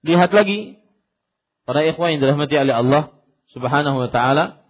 [0.04, 0.76] Lihat lagi
[1.64, 3.02] para ikhwan yang dirahmati oleh Allah
[3.56, 4.60] Subhanahu wa taala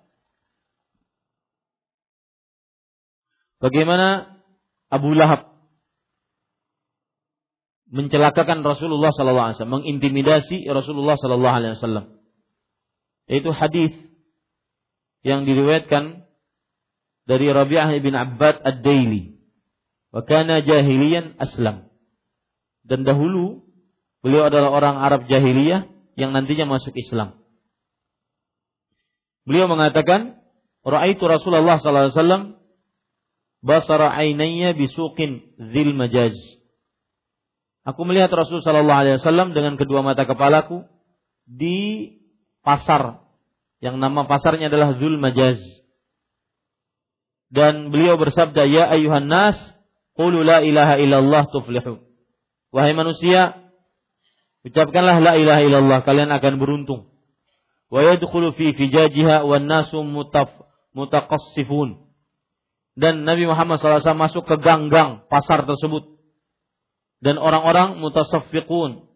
[3.58, 4.38] bagaimana
[4.94, 5.54] Abu Lahab
[7.94, 12.06] mencelakakan Rasulullah sallallahu alaihi wasallam, mengintimidasi Rasulullah sallallahu alaihi wasallam.
[13.30, 13.94] Yaitu hadis
[15.22, 16.26] yang diriwayatkan
[17.24, 19.38] dari Rabi'ah bin Abbad Ad-Daili.
[20.10, 21.88] Wa kana jahiliyan aslam.
[22.84, 23.64] Dan dahulu
[24.24, 25.84] beliau adalah orang Arab jahiliyah
[26.16, 27.36] yang nantinya masuk Islam.
[29.44, 30.40] Beliau mengatakan,
[30.80, 32.42] "Ra'aitu Rasulullah sallallahu alaihi wasallam
[33.60, 36.32] basara ainayya bisuqin dzil majaz."
[37.84, 40.88] Aku melihat Rasul Shallallahu Alaihi Wasallam dengan kedua mata kepalaku
[41.44, 42.08] di
[42.64, 43.20] pasar
[43.84, 45.60] yang nama pasarnya adalah Zul Majaz.
[47.52, 49.60] Dan beliau bersabda, Ya ayuhan nas,
[50.16, 52.00] qulu la ilaha illallah tuflihu.
[52.72, 53.63] Wahai manusia,
[54.64, 57.12] ucapkanlah la ilaha illallah, kalian akan beruntung.
[57.92, 60.50] Wa yadkhulu fi fijajiha wan nasu mutaf,
[60.96, 62.02] mutaqassifun.
[62.94, 66.14] Dan Nabi Muhammad SAW masuk ke gang-gang pasar tersebut
[67.24, 69.08] dan orang-orang mutasaffiqun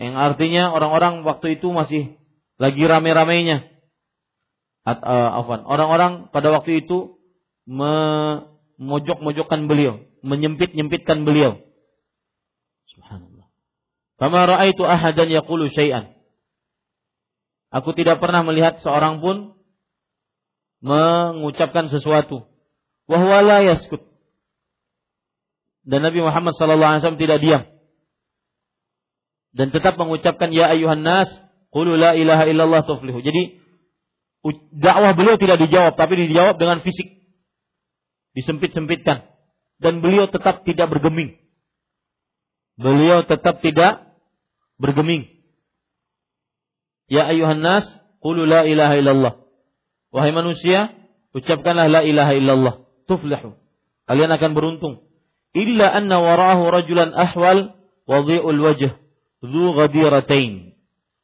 [0.00, 2.16] yang artinya orang-orang waktu itu masih
[2.56, 3.68] lagi rame-ramenya.
[4.88, 7.20] Uh, orang-orang pada waktu itu
[7.68, 11.60] memojok-mojokkan beliau, menyempit-nyempitkan beliau.
[14.20, 16.12] Kama ra'aitu ahadan yaqulu syai'an.
[17.72, 19.56] Aku tidak pernah melihat seorang pun
[20.84, 22.44] mengucapkan sesuatu.
[23.08, 24.10] Wahwa la yaskut
[25.90, 27.62] dan Nabi Muhammad SAW tidak diam
[29.50, 31.26] dan tetap mengucapkan ya ayuhan nas
[31.74, 33.18] qulu la ilaha illallah tuflihu.
[33.24, 33.58] Jadi
[34.76, 37.18] dakwah beliau tidak dijawab tapi dijawab dengan fisik.
[38.30, 39.26] Disempit-sempitkan
[39.82, 41.34] dan beliau tetap tidak bergeming.
[42.78, 44.09] Beliau tetap tidak
[44.80, 45.28] bergeming.
[47.12, 47.84] Ya ayuhan nas
[48.24, 49.34] qulu la ilaha illallah.
[50.10, 50.96] Wahai manusia,
[51.36, 52.74] ucapkanlah la ilaha illallah,
[53.06, 53.54] tuflihu.
[54.08, 55.06] Kalian akan beruntung
[55.54, 58.98] illa anna warahu rajulan ahwal wadhi'ul wajh
[59.44, 60.74] dzu ghadiratain.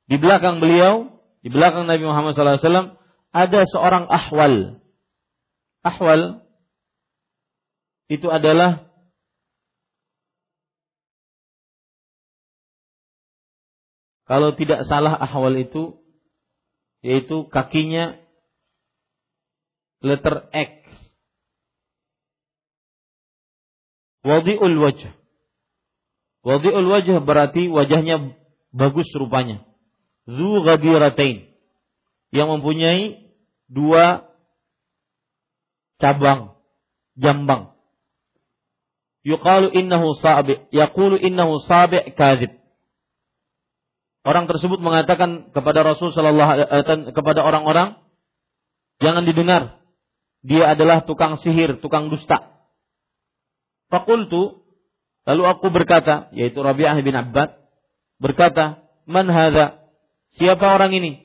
[0.06, 2.94] Di belakang beliau, di belakang Nabi Muhammad SAW
[3.34, 4.78] ada seorang ahwal.
[5.82, 6.46] Ahwal
[8.06, 8.85] itu adalah
[14.26, 15.98] kalau tidak salah ahwal itu
[17.00, 18.18] yaitu kakinya
[20.02, 20.86] letter X
[24.26, 25.14] Wadi'ul wajah.
[26.42, 28.34] Wadi'ul wajah berarti wajahnya
[28.74, 29.62] bagus rupanya.
[30.26, 31.46] Zu ghadiratain.
[32.34, 33.04] Yang mempunyai
[33.70, 34.26] dua
[36.02, 36.58] cabang
[37.14, 37.78] jambang.
[39.22, 42.50] Yuqalu innahu sabi, yaqulu innahu sabi kadzib.
[44.26, 47.94] Orang tersebut mengatakan kepada Rasul sallallahu alaihi eh, kepada orang-orang
[48.98, 49.78] jangan didengar.
[50.42, 52.58] Dia adalah tukang sihir, tukang dusta.
[53.86, 54.66] Fakultu,
[55.26, 57.54] lalu aku berkata, yaitu Rabi'ah bin Abbad,
[58.18, 59.86] berkata, Man hadha?
[60.34, 61.22] Siapa orang ini?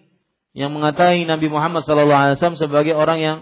[0.54, 3.38] Yang mengatakan Nabi Muhammad SAW sebagai orang yang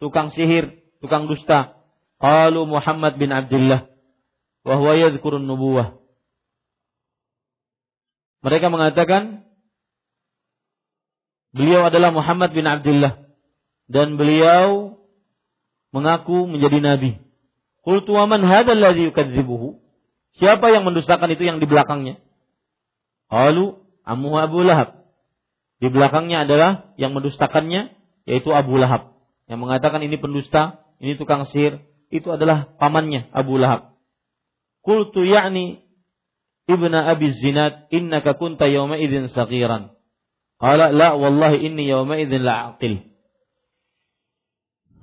[0.00, 0.72] tukang sihir,
[1.04, 1.76] tukang dusta.
[2.16, 3.92] Qalu Muhammad bin Abdullah.
[4.64, 6.01] Wahuwa yadhkurun nubuwah.
[8.42, 9.46] Mereka mengatakan,
[11.54, 13.22] beliau adalah Muhammad bin Abdullah.
[13.86, 14.98] Dan beliau
[15.94, 17.10] mengaku menjadi nabi.
[17.82, 19.10] Qultu wa man hadzal ladzi?
[20.38, 22.18] Siapa yang mendustakan itu yang di belakangnya?
[23.28, 25.06] Qalu Amu Abu Lahab.
[25.78, 27.94] Di belakangnya adalah yang mendustakannya
[28.26, 29.18] yaitu Abu Lahab.
[29.50, 33.98] Yang mengatakan ini pendusta, ini tukang sihir, itu adalah pamannya Abu Lahab.
[34.82, 35.82] Qultu ya'ni
[36.72, 39.92] ibna Abi Zinad innaka kunta yawma idzin saghiran.
[40.56, 42.78] Qala la wallahi inni yawma idzin la.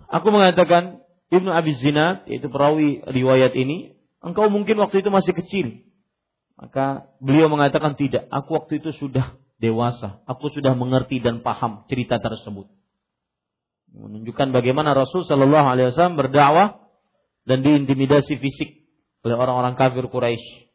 [0.10, 3.94] Aku mengatakan Ibnu Abi Zinad, yaitu perawi riwayat ini,
[4.26, 5.86] engkau mungkin waktu itu masih kecil.
[6.58, 12.18] Maka beliau mengatakan tidak, aku waktu itu sudah dewasa, aku sudah mengerti dan paham cerita
[12.18, 12.68] tersebut.
[13.94, 16.90] Menunjukkan bagaimana Rasul Shallallahu Alaihi Wasallam berdakwah
[17.46, 18.90] dan diintimidasi fisik
[19.22, 20.69] oleh orang-orang kafir Quraisy.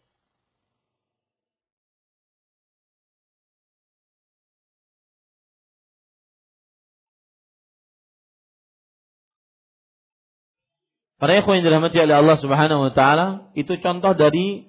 [11.18, 14.66] Para ikhwan yang dirahmati oleh Allah Subhanahu wa taala, itu contoh dari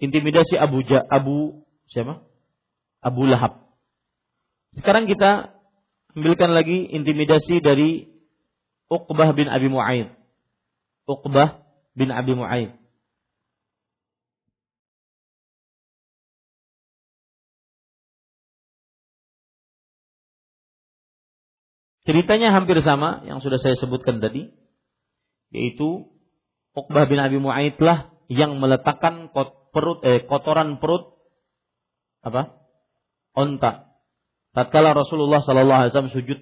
[0.00, 2.24] intimidasi Abu ja, Abu siapa?
[3.04, 3.68] Abu Lahab.
[4.74, 5.54] Sekarang kita
[6.16, 8.10] ambilkan lagi intimidasi dari
[8.88, 10.08] Uqbah bin Abi Mu'ayyid.
[11.04, 11.62] Uqbah
[11.92, 12.72] bin Abi Mu'ayyid.
[22.08, 24.48] Ceritanya hampir sama yang sudah saya sebutkan tadi
[25.52, 26.08] yaitu
[26.76, 29.32] Uqbah bin Abi Mu'ayyid lah yang meletakkan
[29.72, 31.16] perut eh, kotoran perut
[32.22, 32.60] apa?
[33.32, 33.88] onta.
[34.52, 36.38] Tatkala Rasulullah sallallahu alaihi wasallam sujud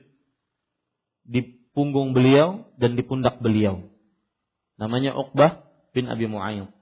[1.26, 1.40] di
[1.76, 3.92] punggung beliau dan di pundak beliau.
[4.80, 6.72] Namanya Uqbah bin Abi Mu'ayyid.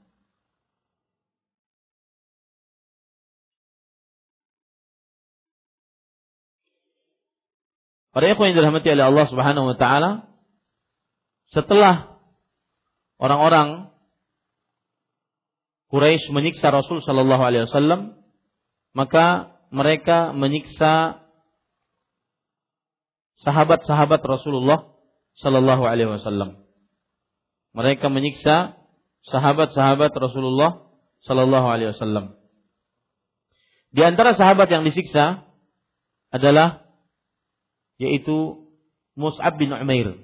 [8.15, 10.31] Para ikhwan yang dirahmati oleh Allah Subhanahu wa taala,
[11.51, 12.14] setelah
[13.19, 13.95] orang-orang
[15.95, 18.19] Quraisy menyiksa Rasul Shallallahu Alaihi Wasallam,
[18.99, 21.23] maka mereka menyiksa
[23.47, 24.91] sahabat-sahabat Rasulullah
[25.39, 26.67] Shallallahu Alaihi Wasallam.
[27.75, 28.75] Mereka menyiksa
[29.31, 30.83] sahabat-sahabat Rasulullah
[31.23, 32.39] Shallallahu Alaihi Wasallam.
[33.95, 35.47] Di antara sahabat yang disiksa
[36.35, 36.83] adalah
[38.03, 38.67] yaitu
[39.15, 40.24] Mus'ab bin Umair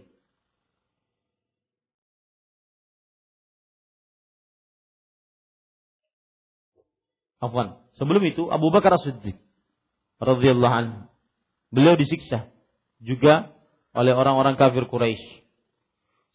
[7.41, 7.80] Afwan.
[7.97, 9.41] Sebelum itu Abu Bakar As-Siddiq
[10.20, 10.99] radhiyallahu anhu.
[11.72, 12.53] Beliau disiksa
[13.01, 13.57] juga
[13.97, 15.41] oleh orang-orang kafir Quraisy.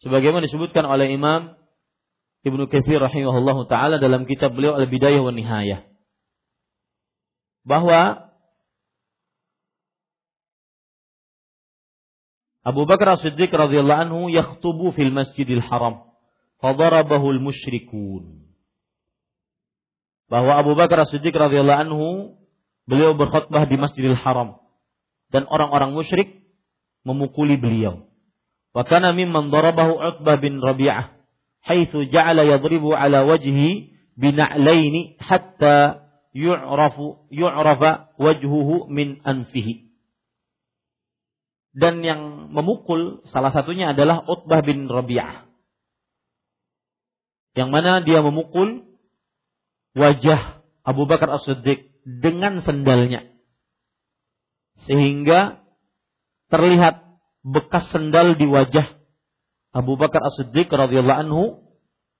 [0.02, 1.56] Sebagaimana disebutkan oleh Imam
[2.46, 5.82] Ibnu Katsir rahimahullahu taala dalam kitab beliau Al-Bidayah wa Nihayah.
[7.66, 8.30] Bahwa
[12.66, 16.06] Abu Bakar As-Siddiq radhiyallahu anhu yakhtubu fil Masjidil Haram.
[16.58, 18.46] Fadarabahu al-musyrikun
[20.26, 22.06] bahwa Abu Bakar As-Siddiq radhiyallahu anhu
[22.86, 24.58] beliau berkhutbah di Masjidil Haram
[25.30, 26.42] dan orang-orang musyrik
[27.06, 28.06] memukuli beliau.
[28.74, 31.16] Wa kana mimman darabahu Utbah bin Rabi'ah
[31.66, 36.06] haitsu ja'ala yadribu ala wajhi bina'laini hatta
[36.36, 39.86] yu'rafu yu'rafa wajhuhu min anfihi.
[41.76, 45.44] Dan yang memukul salah satunya adalah Utbah bin Rabi'ah.
[47.56, 48.84] Yang mana dia memukul
[49.96, 53.24] wajah Abu Bakar As-Siddiq dengan sendalnya.
[54.84, 55.64] Sehingga
[56.52, 57.02] terlihat
[57.42, 59.00] bekas sendal di wajah
[59.72, 61.44] Abu Bakar As-Siddiq radhiyallahu anhu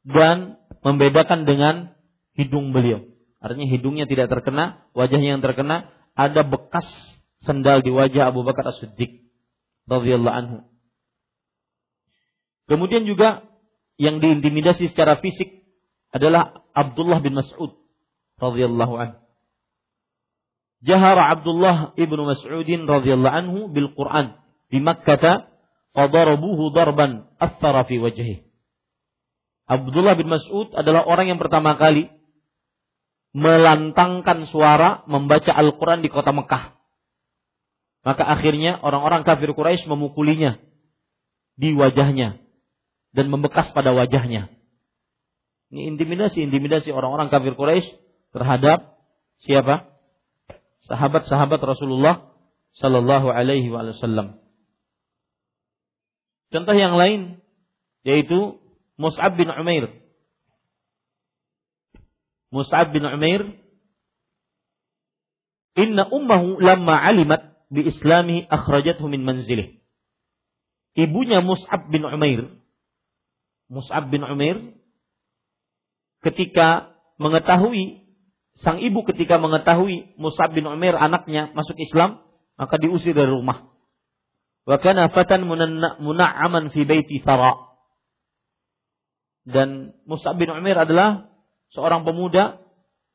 [0.02, 1.94] dan membedakan dengan
[2.34, 3.04] hidung beliau.
[3.38, 6.88] Artinya hidungnya tidak terkena, wajahnya yang terkena, ada bekas
[7.44, 9.28] sendal di wajah Abu Bakar As-Siddiq
[9.86, 10.58] radhiyallahu anhu.
[12.66, 13.46] Kemudian juga
[13.96, 15.62] yang diintimidasi secara fisik
[16.10, 17.72] adalah Abdullah bin Mas'ud
[18.36, 19.18] radhiyallahu anhu.
[20.84, 24.36] Jahara Abdullah ibnu Mas'udin radhiyallahu anhu bil Quran
[24.68, 25.48] di Makkah
[25.96, 28.44] fadarabuhu darban athara fi wajhi.
[29.66, 32.12] Abdullah bin Mas'ud adalah orang yang pertama kali
[33.36, 36.76] melantangkan suara membaca Al-Quran di kota Mekah.
[38.06, 40.62] Maka akhirnya orang-orang kafir Quraisy memukulinya
[41.58, 42.38] di wajahnya
[43.10, 44.55] dan membekas pada wajahnya.
[45.74, 47.88] Ini intimidasi-intimidasi orang-orang kafir Quraisy
[48.30, 48.98] terhadap
[49.42, 49.90] siapa?
[50.86, 52.30] Sahabat-sahabat Rasulullah
[52.78, 54.38] Sallallahu Alaihi Wasallam.
[56.54, 57.42] Contoh yang lain
[58.06, 58.62] yaitu
[58.94, 59.90] Mus'ab bin Umair.
[62.54, 63.58] Mus'ab bin Umair
[65.76, 69.76] Inna ummahu lamma alimat bi islami akhrajathu min manzilih.
[70.96, 72.56] Ibunya Mus'ab bin Umair.
[73.68, 74.72] Mus'ab bin Umair
[76.26, 76.90] ketika
[77.22, 78.06] mengetahui
[78.60, 82.24] sang ibu ketika mengetahui Mus'ab bin Umair anaknya masuk Islam,
[82.56, 83.68] maka diusir dari rumah.
[84.66, 85.46] Wa kana fatan
[86.02, 87.54] muna'aman fi baiti thara.
[89.46, 91.30] Dan Mus'ab bin Umair adalah
[91.70, 92.58] seorang pemuda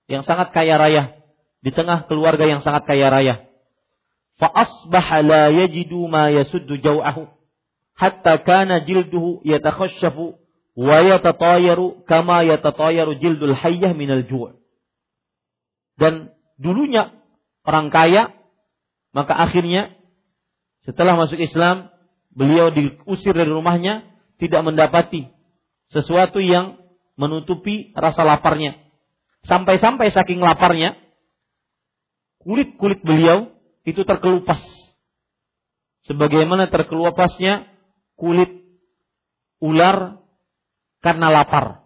[0.07, 1.19] yang sangat kaya raya
[1.59, 3.51] di tengah keluarga yang sangat kaya raya.
[4.39, 7.27] Fa asbaha la yajidu ma yasuddu jaw'ahu
[7.93, 10.39] hatta kana jilduhu yatakhashafu
[10.77, 14.55] wa yatatayaru kama yatatayaru jildul hayyah minal ju'.
[15.99, 17.11] Dan dulunya
[17.67, 18.33] orang kaya
[19.11, 20.01] maka akhirnya
[20.81, 21.93] Setelah masuk Islam,
[22.33, 24.01] beliau diusir dari rumahnya,
[24.41, 25.29] tidak mendapati
[25.93, 26.81] sesuatu yang
[27.19, 28.81] menutupi rasa laparnya.
[29.45, 30.97] Sampai-sampai saking laparnya,
[32.41, 33.53] kulit-kulit beliau
[33.85, 34.57] itu terkelupas.
[36.09, 37.69] Sebagaimana terkelupasnya
[38.17, 38.49] kulit
[39.61, 40.17] ular
[41.01, 41.81] karena lapar.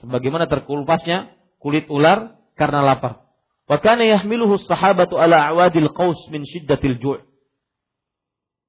[0.00, 3.26] Sebagaimana terkelupasnya kulit ular karena lapar.
[3.66, 7.26] Wa kana yahmiluhu sahabatu ala awadil qaus min syiddatil ju'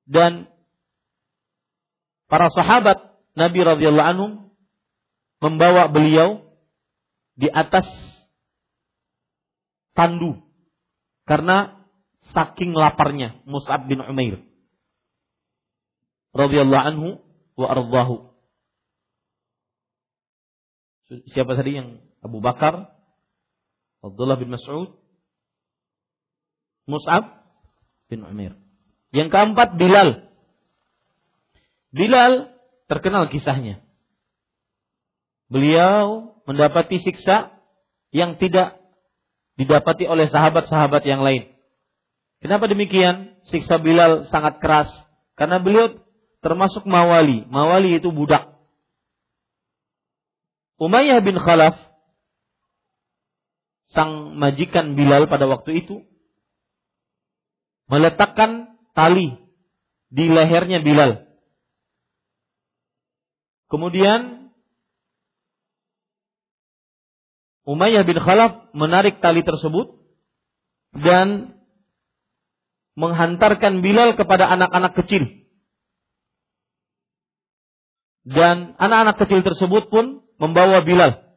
[0.08, 0.48] dan
[2.32, 4.28] para sahabat Nabi radhiyallahu anhu
[5.44, 6.48] membawa beliau
[7.38, 7.86] di atas
[9.94, 10.42] tandu
[11.28, 11.86] karena
[12.34, 14.42] saking laparnya Mus'ab bin Umair
[16.34, 17.08] radhiyallahu anhu
[17.60, 18.37] wa ardhahu.
[21.08, 22.92] Siapa tadi yang Abu Bakar,
[24.04, 24.92] Abdullah bin Mas'ud,
[26.88, 27.48] Mus'ab
[28.12, 28.56] bin Umair.
[29.16, 30.28] Yang keempat Bilal.
[31.96, 32.52] Bilal
[32.92, 33.80] terkenal kisahnya.
[35.48, 37.56] Beliau mendapati siksa
[38.12, 38.80] yang tidak
[39.56, 41.56] didapati oleh sahabat-sahabat yang lain.
[42.44, 43.40] Kenapa demikian?
[43.48, 44.92] Siksa Bilal sangat keras
[45.40, 45.96] karena beliau
[46.44, 47.48] termasuk mawali.
[47.48, 48.57] Mawali itu budak.
[50.78, 51.74] Umayyah bin Khalaf
[53.90, 56.06] sang majikan Bilal pada waktu itu
[57.90, 59.42] meletakkan tali
[60.14, 61.26] di lehernya Bilal.
[63.68, 64.54] Kemudian
[67.68, 69.98] Umayyah bin Khalaf menarik tali tersebut
[70.96, 71.58] dan
[72.96, 75.46] menghantarkan Bilal kepada anak-anak kecil.
[78.28, 81.28] Dan anak-anak kecil tersebut pun membawa Bilal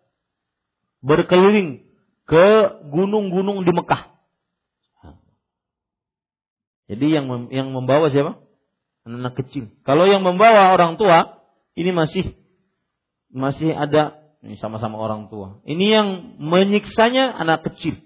[1.00, 1.84] berkeliling
[2.28, 2.46] ke
[2.92, 4.12] gunung-gunung di Mekah.
[6.90, 8.38] Jadi yang yang membawa siapa?
[9.06, 9.72] Anak, -anak kecil.
[9.82, 11.40] Kalau yang membawa orang tua,
[11.74, 12.36] ini masih
[13.30, 14.20] masih ada
[14.58, 15.62] sama-sama orang tua.
[15.64, 16.08] Ini yang
[16.42, 17.98] menyiksanya anak kecil.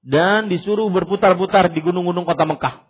[0.00, 2.88] Dan disuruh berputar-putar di gunung-gunung kota Mekah.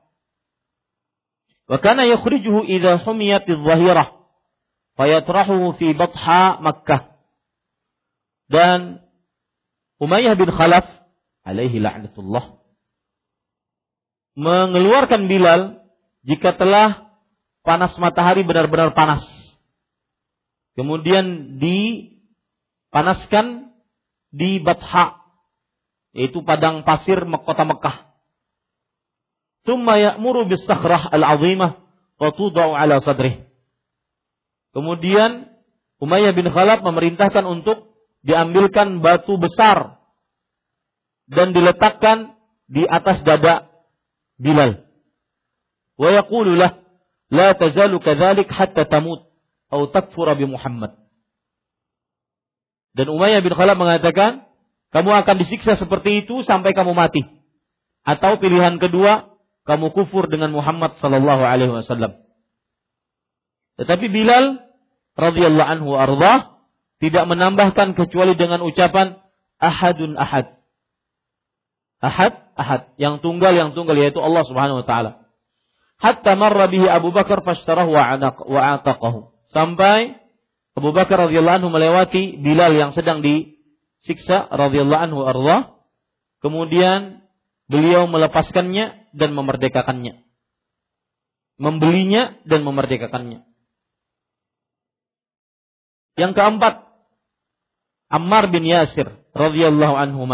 [1.68, 4.17] Wa kana yukhrijuhu idza humiyat adh-dhahirah
[4.99, 7.14] fayatrahuhu fi batha Makkah.
[8.51, 9.07] Dan
[10.03, 10.86] Umayyah bin Khalaf
[11.46, 12.59] alaihi la'natullah
[14.38, 15.82] mengeluarkan Bilal
[16.22, 17.11] jika telah
[17.66, 19.26] panas matahari benar-benar panas.
[20.78, 23.74] Kemudian dipanaskan
[24.30, 25.18] di Batha,
[26.14, 28.14] yaitu padang pasir kota Mekah.
[29.66, 31.82] Thumma ya'muru bis al-'azimah
[32.22, 33.47] wa tudau ala sadrih.
[34.76, 35.48] Kemudian
[35.98, 39.98] Umayyah bin Khalaf memerintahkan untuk diambilkan batu besar
[41.26, 42.38] dan diletakkan
[42.70, 43.68] di atas dada
[44.38, 44.86] Bilal.
[45.98, 46.78] Wa yaqulu lah,
[47.26, 49.26] la tazalu kadzalik hatta tamut
[49.66, 50.94] atau takfura bi Muhammad.
[52.94, 54.46] Dan Umayyah bin Khalaf mengatakan,
[54.94, 57.26] kamu akan disiksa seperti itu sampai kamu mati.
[58.06, 62.28] Atau pilihan kedua, kamu kufur dengan Muhammad sallallahu alaihi wasallam.
[63.79, 64.59] Tetapi Bilal
[65.14, 66.59] radhiyallahu anhu ardah
[66.99, 69.22] tidak menambahkan kecuali dengan ucapan
[69.62, 70.59] ahadun ahad.
[72.03, 72.95] Ahad, ahad.
[72.99, 75.11] Yang tunggal, yang tunggal yaitu Allah Subhanahu wa taala.
[75.99, 79.35] Hatta marra bihi Abu Bakar fashtarahu wa ataqahu.
[79.51, 80.14] Sampai
[80.79, 85.79] Abu Bakar radhiyallahu anhu melewati Bilal yang sedang disiksa radhiyallahu anhu arwah.
[86.39, 87.26] Kemudian
[87.66, 90.22] beliau melepaskannya dan memerdekakannya.
[91.59, 93.43] Membelinya dan memerdekakannya.
[96.18, 96.74] Yang keempat,
[98.10, 99.06] Ammar bin Yasir
[99.38, 100.26] radhiyallahu anhu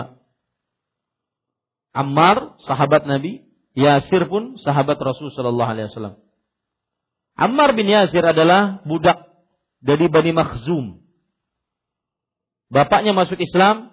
[1.93, 3.45] Ammar sahabat Nabi,
[3.77, 6.17] Yasir pun sahabat Rasul sallallahu alaihi wasallam.
[7.37, 9.29] Ammar bin Yasir adalah budak
[9.85, 11.05] dari Bani Makhzum.
[12.73, 13.93] Bapaknya masuk Islam,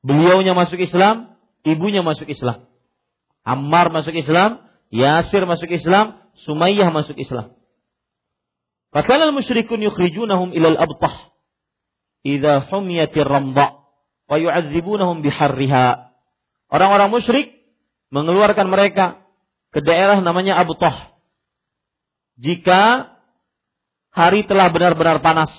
[0.00, 2.66] beliaunya masuk Islam, ibunya masuk Islam.
[3.44, 7.52] Ammar masuk Islam, Yasir masuk Islam, Sumayyah masuk Islam.
[8.92, 11.32] Fakal al-musyrikun yukhrijunahum ila al-abtah
[12.22, 13.80] idza humiyatir ramda
[14.28, 16.12] wa yu'adzibunahum biharriha
[16.72, 17.52] Orang-orang musyrik
[18.08, 19.20] mengeluarkan mereka
[19.76, 21.20] ke daerah namanya Abu Toh.
[22.40, 23.12] Jika
[24.08, 25.52] hari telah benar-benar panas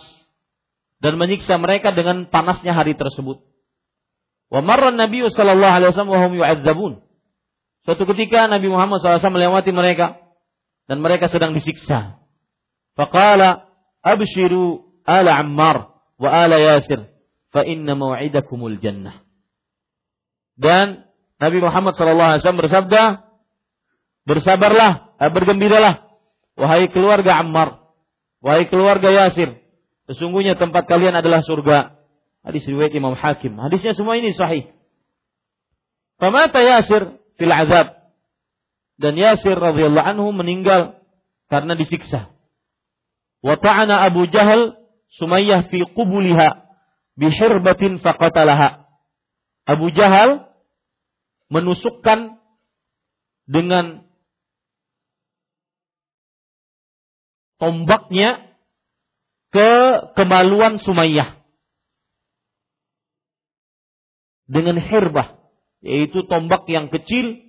[0.97, 3.45] dan menyiksa mereka dengan panasnya hari tersebut.
[4.49, 6.93] Wa marra Nabi sallallahu alaihi wasallam wa hum yu'adzabun.
[7.86, 10.17] Suatu ketika Nabi Muhammad SAW melewati mereka
[10.88, 12.22] dan mereka sedang disiksa.
[15.03, 15.77] Ala Ammar
[16.15, 17.11] wa ala Yasir
[17.51, 19.23] fa inna maw'idakumul jannah.
[20.55, 21.03] Dan
[21.41, 23.25] Nabi Muhammad SAW bersabda,
[24.23, 26.07] Bersabarlah, eh, bergembiralah
[26.55, 27.83] wahai keluarga Ammar,
[28.39, 29.59] wahai keluarga Yasir.
[30.07, 31.99] Sesungguhnya tempat kalian adalah surga.
[32.43, 33.55] Hadis riwayat Imam Hakim.
[33.55, 34.67] Hadisnya semua ini sahih.
[36.19, 38.03] Famata Yasir fil azab.
[38.99, 40.99] Dan Yasir radhiyallahu anhu meninggal
[41.47, 42.32] karena disiksa.
[43.43, 44.79] Wa ta'ana Abu Jahal
[45.19, 46.63] Sumayyah fi qubuliha
[47.19, 48.87] bihirbatin faqatalaha.
[49.67, 50.47] Abu Jahal
[51.51, 52.39] menusukkan
[53.45, 54.07] dengan
[57.59, 58.47] tombaknya
[59.51, 59.69] ke
[60.15, 61.43] kemaluan Sumayyah.
[64.47, 65.39] Dengan hirbah,
[65.83, 67.43] yaitu tombak yang kecil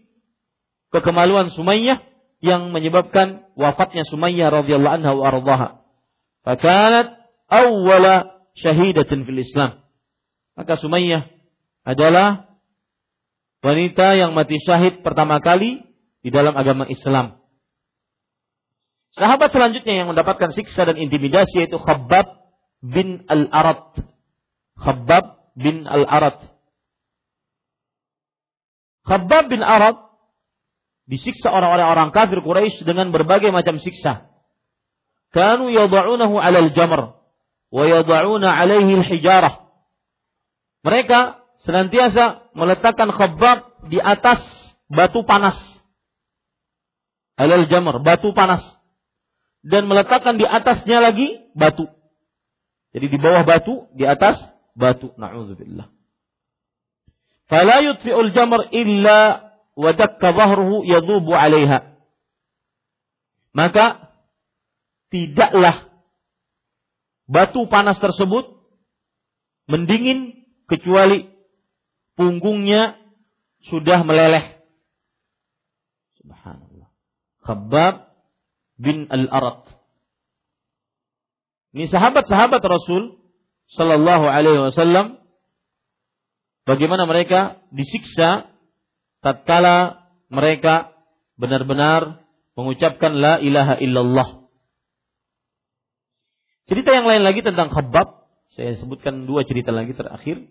[0.90, 2.02] ke kemaluan Sumayyah
[2.44, 5.83] yang menyebabkan wafatnya Sumayyah radhiyallahu anha wa ardhaha.
[6.44, 9.80] Fakanat awwala syahidatin fil Islam.
[10.54, 11.26] Maka Sumayyah
[11.82, 12.60] adalah
[13.64, 15.82] wanita yang mati syahid pertama kali
[16.20, 17.40] di dalam agama Islam.
[19.14, 22.28] Sahabat selanjutnya yang mendapatkan siksa dan intimidasi yaitu Khabbab
[22.82, 24.04] bin Al-Arat.
[24.76, 26.44] Khabbab bin Al-Arat.
[29.06, 30.02] Khabbab bin Arat
[31.06, 34.33] disiksa orang-orang orang kafir Quraisy dengan berbagai macam siksa.
[35.34, 37.18] Kanu yad'unahu 'alal jamr
[37.74, 39.66] wa yad'una 'alaihi al-hijarah.
[40.86, 44.38] Mereka senantiasa meletakkan Khabbab di atas
[44.86, 45.58] batu panas.
[47.34, 48.62] Alal jamr, batu panas
[49.64, 51.88] dan meletakkan di atasnya lagi batu.
[52.94, 54.38] Jadi di bawah batu, di atas
[54.76, 55.10] batu.
[55.18, 55.90] Na'udzubillah.
[57.50, 61.96] Fala yutfi'ul jamr illa wa dakka dhahruhu yadhubu 'alaiha.
[63.50, 64.03] Maka
[65.14, 65.94] tidaklah
[67.30, 68.50] batu panas tersebut
[69.70, 71.30] mendingin kecuali
[72.18, 72.98] punggungnya
[73.70, 74.58] sudah meleleh.
[76.18, 76.88] Subhanallah.
[77.46, 77.94] Khabbab
[78.74, 79.70] bin Al-Arat.
[81.74, 83.22] Ini sahabat-sahabat Rasul
[83.70, 85.22] Sallallahu Alaihi Wasallam.
[86.66, 88.50] Bagaimana mereka disiksa
[89.20, 90.96] tatkala mereka
[91.36, 92.24] benar-benar
[92.56, 94.43] mengucapkan la ilaha illallah.
[96.64, 100.48] Cerita yang lain lagi tentang Khabbab, saya sebutkan dua cerita lagi terakhir.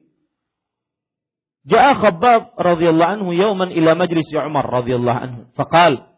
[1.63, 5.41] Ja'a Khabbab radhiyallahu anhu yawman ila majlis Umar radhiyallahu anhu.
[5.55, 6.11] Faqal,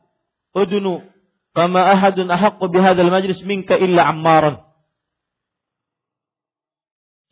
[0.57, 1.05] "Udnu
[1.55, 4.59] Fama ahadun ahaqqu bihadzal majlis minka illa Ammaran.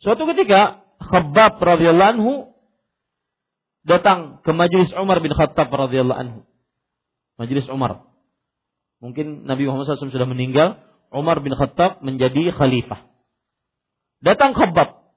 [0.00, 2.32] Suatu ketika Khabbab radhiyallahu anhu
[3.84, 6.40] datang ke majlis Umar bin Khattab radhiyallahu anhu.
[7.36, 8.08] Majlis Umar.
[9.04, 10.80] Mungkin Nabi Muhammad SAW sudah meninggal,
[11.14, 13.06] Umar bin Khattab menjadi khalifah.
[14.18, 15.14] Datang Khabbab.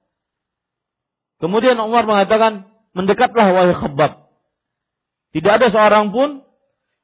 [1.42, 4.30] Kemudian Umar mengatakan, mendekatlah wahai Khabbab.
[5.34, 6.46] Tidak ada seorang pun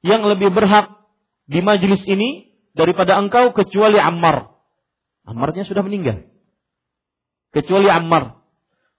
[0.06, 0.94] yang lebih berhak
[1.50, 4.54] di majelis ini daripada engkau kecuali Ammar.
[5.26, 6.28] Ammarnya sudah meninggal.
[7.50, 8.42] Kecuali Ammar.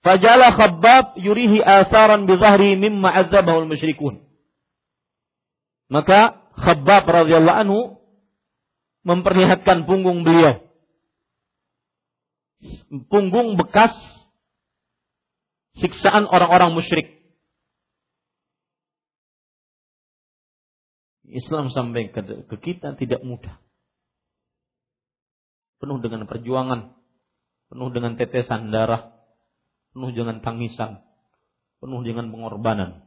[0.05, 4.21] Fajala Khabbab yurihi asaran bi zahri mimma azabahu musyrikun.
[5.89, 7.79] Maka Khabbab radhiyallahu anhu
[9.05, 10.65] memperlihatkan punggung beliau.
[13.07, 13.93] Punggung bekas
[15.77, 17.13] siksaan orang-orang musyrik.
[21.29, 22.21] Islam sampai ke,
[22.57, 23.61] kita tidak mudah.
[25.77, 26.95] Penuh dengan perjuangan,
[27.69, 29.13] penuh dengan tetesan darah,
[29.91, 31.03] penuh dengan tangisan,
[31.83, 33.04] penuh dengan pengorbanan.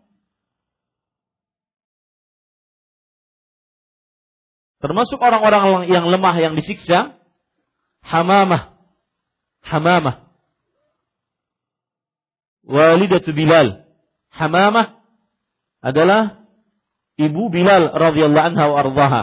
[4.79, 7.19] Termasuk orang-orang yang lemah yang disiksa,
[8.07, 8.79] Hamamah.
[9.67, 10.31] Hamamah.
[12.63, 13.85] Walidatu Bilal.
[14.31, 15.03] Hamamah
[15.83, 16.47] adalah
[17.19, 19.23] ibu Bilal radhiyallahu anha wa ardhaha.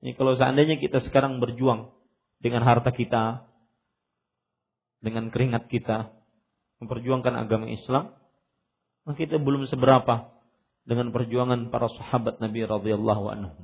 [0.00, 1.92] Ini kalau seandainya kita sekarang berjuang
[2.40, 3.44] dengan harta kita,
[5.00, 6.12] dengan keringat kita,
[6.80, 8.16] memperjuangkan agama Islam,
[9.04, 10.39] maka kita belum seberapa
[10.90, 13.54] dengan perjuangan para sahabat Nabi radhiyallahu anhu.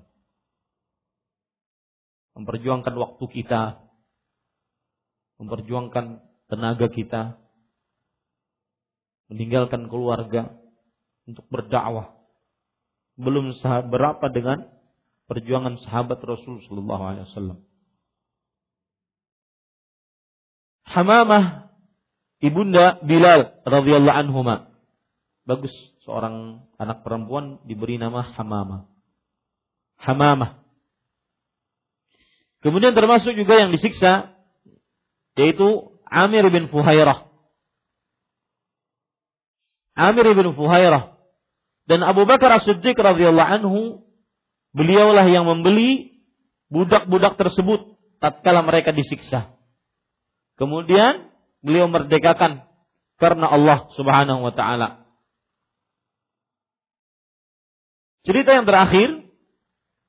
[2.38, 3.82] Memperjuangkan waktu kita,
[5.42, 7.42] memperjuangkan tenaga kita,
[9.26, 10.54] meninggalkan keluarga,
[11.26, 12.14] untuk berdakwah.
[13.18, 13.50] Belum
[13.90, 14.70] berapa dengan
[15.26, 17.58] perjuangan sahabat Rasul sallallahu alaihi wasallam.
[20.86, 21.74] Hamamah
[22.38, 24.75] ibunda Bilal radhiyallahu anhuma.
[25.46, 25.70] Bagus
[26.02, 28.90] seorang anak perempuan diberi nama Hamamah.
[30.02, 30.58] Hamamah.
[32.66, 34.34] Kemudian termasuk juga yang disiksa
[35.38, 37.30] yaitu Amir bin Fuhairah.
[39.96, 41.16] Amir bin Fuhairah
[41.86, 44.02] Dan Abu Bakar As-Siddiq radhiyallahu anhu
[44.74, 46.18] beliaulah yang membeli
[46.66, 49.54] budak-budak tersebut tatkala mereka disiksa.
[50.58, 51.30] Kemudian
[51.62, 52.66] beliau merdekakan
[53.22, 55.05] karena Allah Subhanahu wa taala.
[58.26, 59.30] Cerita yang terakhir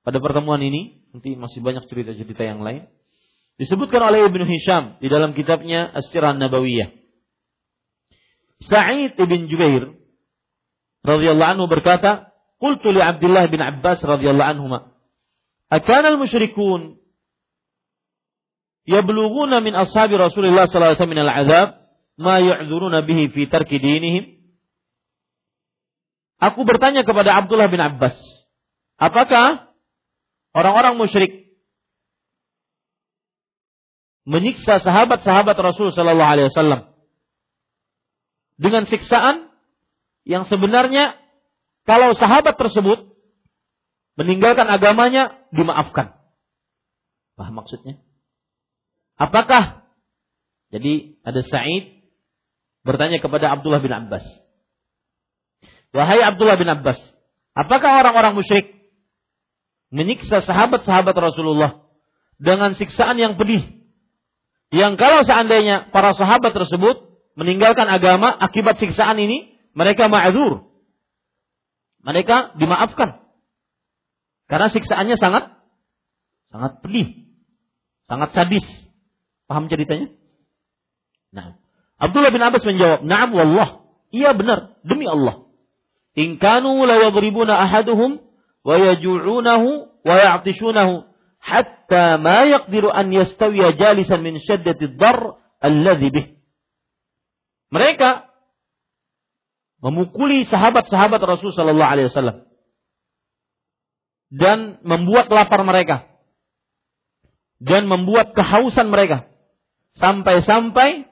[0.01, 2.89] pada pertemuan ini, nanti masih banyak cerita-cerita yang lain.
[3.61, 6.93] Disebutkan oleh Ibnu Hisham di dalam kitabnya As-Sirah Nabawiyah.
[8.65, 9.93] Sa'id ibn Jubair
[11.05, 14.97] radhiyallahu anhu berkata, "Qultu li Abdullah bin Abbas radhiyallahu anhuma,
[15.69, 16.97] akana al-musyrikun
[18.89, 21.67] yablughuna min ashabi Rasulullah sallallahu alaihi wasallam min al-'adzab
[22.17, 24.36] ma yu'dzuruna bihi fi tarki dinihim?"
[26.37, 28.13] Aku bertanya kepada Abdullah bin Abbas,
[29.01, 29.73] apakah
[30.53, 31.49] orang-orang musyrik
[34.27, 36.93] menyiksa sahabat-sahabat Rasul sallallahu alaihi wasallam
[38.59, 39.49] dengan siksaan
[40.27, 41.15] yang sebenarnya
[41.87, 43.15] kalau sahabat tersebut
[44.19, 46.19] meninggalkan agamanya dimaafkan.
[47.39, 48.01] Paham maksudnya?
[49.15, 49.87] Apakah
[50.73, 52.03] jadi ada Sa'id
[52.83, 54.25] bertanya kepada Abdullah bin Abbas.
[55.95, 56.99] Wahai Abdullah bin Abbas,
[57.55, 58.75] apakah orang-orang musyrik
[59.89, 61.87] menyiksa sahabat-sahabat Rasulullah
[62.37, 63.77] dengan siksaan yang pedih?
[64.67, 67.07] Yang kalau seandainya para sahabat tersebut
[67.39, 70.67] meninggalkan agama akibat siksaan ini, mereka ma'adzur.
[72.03, 73.23] Mereka dimaafkan.
[74.47, 75.55] Karena siksaannya sangat
[76.51, 77.27] sangat pedih,
[78.07, 78.65] sangat sadis.
[79.47, 80.11] Paham ceritanya?
[81.31, 81.59] Nah,
[81.99, 85.46] Abdullah bin Abbas menjawab, "Na'am wallah." Iya benar, demi Allah.
[86.17, 88.17] In kanu la yadribuna ahaduhum
[88.65, 89.69] wa yaju'unahu
[90.01, 91.05] wa ya'tishunahu
[91.37, 96.25] hatta ma yaqdiru an yastawiya jalisan min syaddati ad-dar alladhi bih.
[97.69, 98.25] Mereka
[99.85, 102.37] memukuli sahabat-sahabat Rasul Shallallahu Alaihi Wasallam
[104.33, 106.09] dan membuat lapar mereka
[107.61, 109.29] dan membuat kehausan mereka
[110.01, 111.09] sampai-sampai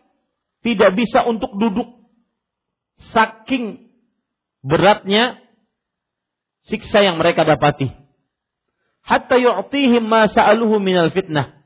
[0.65, 2.09] tidak bisa untuk duduk
[3.13, 3.84] saking
[4.65, 5.37] beratnya
[6.65, 7.93] siksa yang mereka dapati
[9.05, 11.61] hatta yu'tihim ma sa'aluhu minal fitnah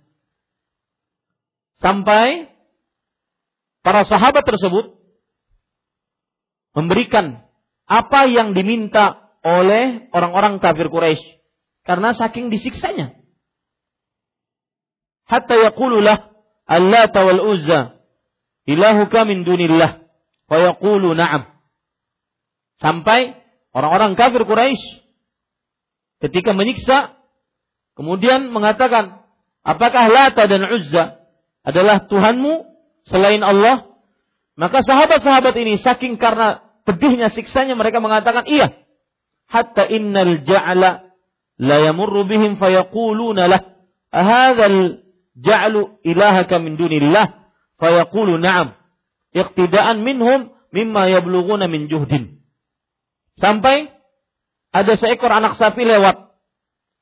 [1.80, 2.52] sampai
[3.80, 5.00] para sahabat tersebut
[6.76, 7.48] memberikan
[7.90, 11.42] apa yang diminta oleh orang-orang kafir Quraisy
[11.88, 13.18] karena saking disiksanya.
[15.26, 16.30] Hatta yaqululah
[16.70, 17.98] Allah wal Uzza
[18.70, 20.06] ilahuka min dunillah
[20.50, 21.50] wa yaqulu na'am.
[22.80, 23.36] Sampai
[23.76, 25.04] orang-orang kafir Quraisy
[26.24, 27.16] ketika menyiksa
[27.96, 29.24] kemudian mengatakan
[29.64, 31.20] apakah Lata dan Uzza
[31.64, 32.68] adalah Tuhanmu
[33.08, 33.90] selain Allah
[34.60, 38.76] maka sahabat-sahabat ini saking karena pedihnya siksanya mereka mengatakan iya.
[39.50, 41.10] Hatta innal ja'la
[41.60, 43.62] la yamurru bihim fayaquluna lah
[44.12, 45.04] hadzal
[45.40, 47.50] ja'lu ilahaka min dunillah
[47.80, 48.76] fayaqulu na'am
[49.32, 52.39] iqtida'an minhum mimma yablughuna min juhdin.
[53.40, 53.90] Sampai
[54.76, 56.30] ada seekor anak sapi lewat.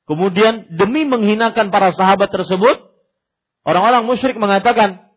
[0.07, 2.95] Kemudian demi menghinakan para sahabat tersebut,
[3.67, 5.11] orang-orang musyrik mengatakan,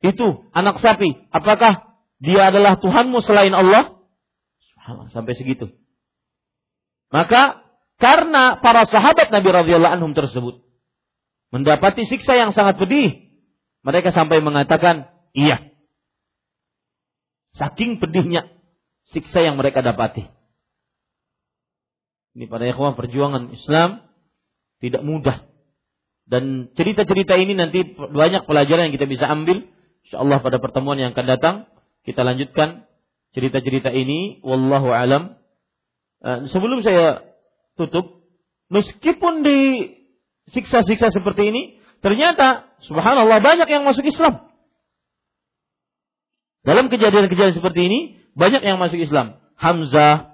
[0.00, 4.00] itu anak sapi, apakah dia adalah Tuhanmu selain Allah?
[5.12, 5.68] Sampai segitu.
[7.12, 7.60] Maka
[8.00, 10.64] karena para sahabat Nabi radhiyallahu anhum tersebut
[11.52, 13.28] mendapati siksa yang sangat pedih,
[13.84, 15.68] mereka sampai mengatakan, "Iya."
[17.58, 18.48] Saking pedihnya
[19.10, 20.39] siksa yang mereka dapati.
[22.38, 24.06] Ini pada ikhwah perjuangan Islam
[24.78, 25.46] tidak mudah.
[26.30, 29.66] Dan cerita-cerita ini nanti banyak pelajaran yang kita bisa ambil
[30.06, 31.54] Insyaallah pada pertemuan yang akan datang
[32.02, 32.88] kita lanjutkan
[33.36, 35.36] cerita-cerita ini wallahu alam.
[36.20, 37.22] Uh, sebelum saya
[37.78, 38.26] tutup,
[38.72, 39.58] meskipun di
[40.50, 41.62] siksa-siksa seperti ini,
[42.02, 44.50] ternyata subhanallah banyak yang masuk Islam.
[46.60, 48.00] Dalam kejadian-kejadian seperti ini,
[48.36, 49.40] banyak yang masuk Islam.
[49.56, 50.29] Hamzah,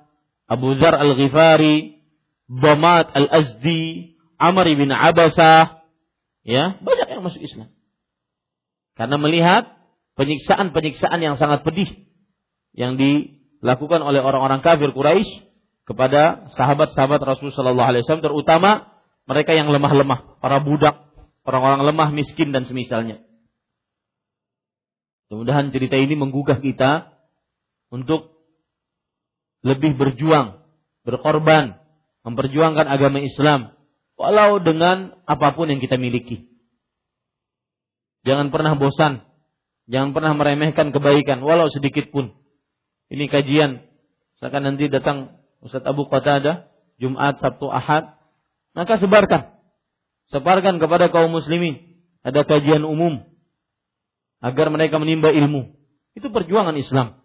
[0.46, 1.98] Abu Dhar Al-Ghifari,
[2.46, 5.82] Bamat Al-Azdi, Amr bin Abasah,
[6.46, 7.74] ya, banyak yang masuk Islam.
[8.94, 9.76] Karena melihat
[10.14, 11.90] penyiksaan-penyiksaan yang sangat pedih
[12.72, 15.44] yang dilakukan oleh orang-orang kafir Quraisy
[15.86, 21.10] kepada sahabat-sahabat Rasul Shallallahu Alaihi Wasallam, terutama mereka yang lemah-lemah, para budak,
[21.42, 23.22] orang-orang lemah, miskin dan semisalnya.
[25.26, 27.10] Mudah-mudahan cerita ini menggugah kita
[27.90, 28.35] untuk
[29.64, 30.60] lebih berjuang,
[31.06, 31.78] berkorban,
[32.26, 33.76] memperjuangkan agama Islam,
[34.18, 36.50] walau dengan apa pun yang kita miliki.
[38.26, 39.22] Jangan pernah bosan.
[39.86, 42.34] Jangan pernah meremehkan kebaikan walau sedikit pun.
[43.06, 43.86] Ini kajian.
[44.34, 46.66] Misalkan nanti datang Ustaz Abu Qatadah,
[46.98, 48.18] Jumat, Sabtu, Ahad,
[48.74, 49.54] maka sebarkan.
[50.34, 52.02] Sebarkan kepada kaum muslimin.
[52.26, 53.22] Ada kajian umum
[54.42, 55.78] agar mereka menimba ilmu.
[56.18, 57.22] Itu perjuangan Islam.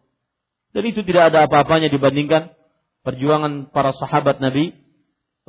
[0.72, 2.56] Dan itu tidak ada apa-apanya dibandingkan
[3.04, 4.78] perjuangan para sahabat Nabi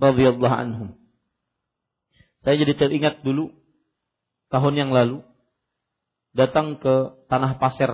[0.01, 0.89] radhiyallahu anhum.
[2.43, 3.55] Saya jadi teringat dulu
[4.51, 5.23] tahun yang lalu
[6.35, 7.87] datang ke tanah pasir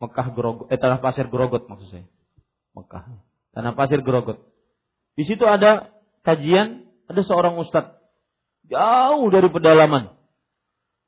[0.00, 2.06] Mekah Grogot, eh tanah pasir Grogot maksud saya.
[2.72, 3.22] Mekah.
[3.54, 4.40] Tanah pasir Grogot.
[5.14, 5.94] Di situ ada
[6.26, 7.94] kajian, ada seorang ustadz
[8.66, 10.16] jauh dari pedalaman.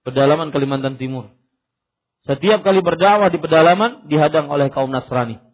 [0.07, 1.35] Pedalaman Kalimantan Timur.
[2.27, 5.46] Setiap kali berdakwah di pedalaman dihadang oleh kaum Nasrani.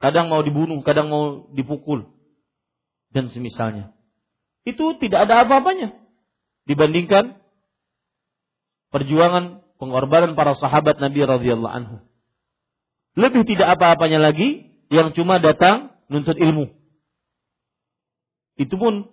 [0.00, 2.08] Kadang mau dibunuh, kadang mau dipukul.
[3.12, 3.92] Dan semisalnya.
[4.64, 5.92] Itu tidak ada apa-apanya.
[6.64, 7.36] Dibandingkan
[8.88, 11.96] perjuangan pengorbanan para sahabat Nabi radhiyallahu anhu.
[13.18, 16.72] Lebih tidak apa-apanya lagi yang cuma datang nuntut ilmu.
[18.56, 19.08] Itu pun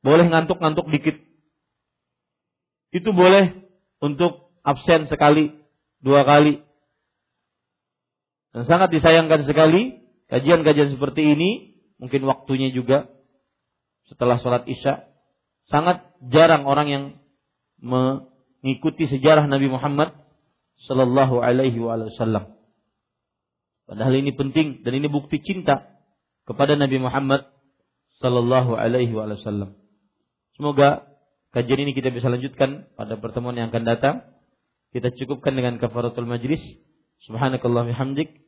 [0.00, 1.16] boleh ngantuk-ngantuk dikit.
[2.92, 3.68] Itu boleh
[4.00, 5.52] untuk absen sekali,
[6.00, 6.64] dua kali.
[8.56, 11.50] Dan sangat disayangkan sekali kajian-kajian seperti ini,
[12.00, 13.08] mungkin waktunya juga
[14.08, 15.08] setelah sholat isya,
[15.68, 16.00] sangat
[16.32, 17.04] jarang orang yang
[17.78, 20.16] mengikuti sejarah Nabi Muhammad
[20.88, 22.56] Sallallahu Alaihi Wasallam.
[23.88, 25.96] Padahal ini penting dan ini bukti cinta
[26.44, 27.48] kepada Nabi Muhammad
[28.20, 29.76] Sallallahu Alaihi Wasallam.
[30.56, 31.06] Semoga
[31.54, 34.16] kajian ini kita bisa lanjutkan pada pertemuan yang akan datang.
[34.90, 36.60] Kita cukupkan dengan kafaratul majlis.
[37.28, 38.47] Subhanakallah bihamdik.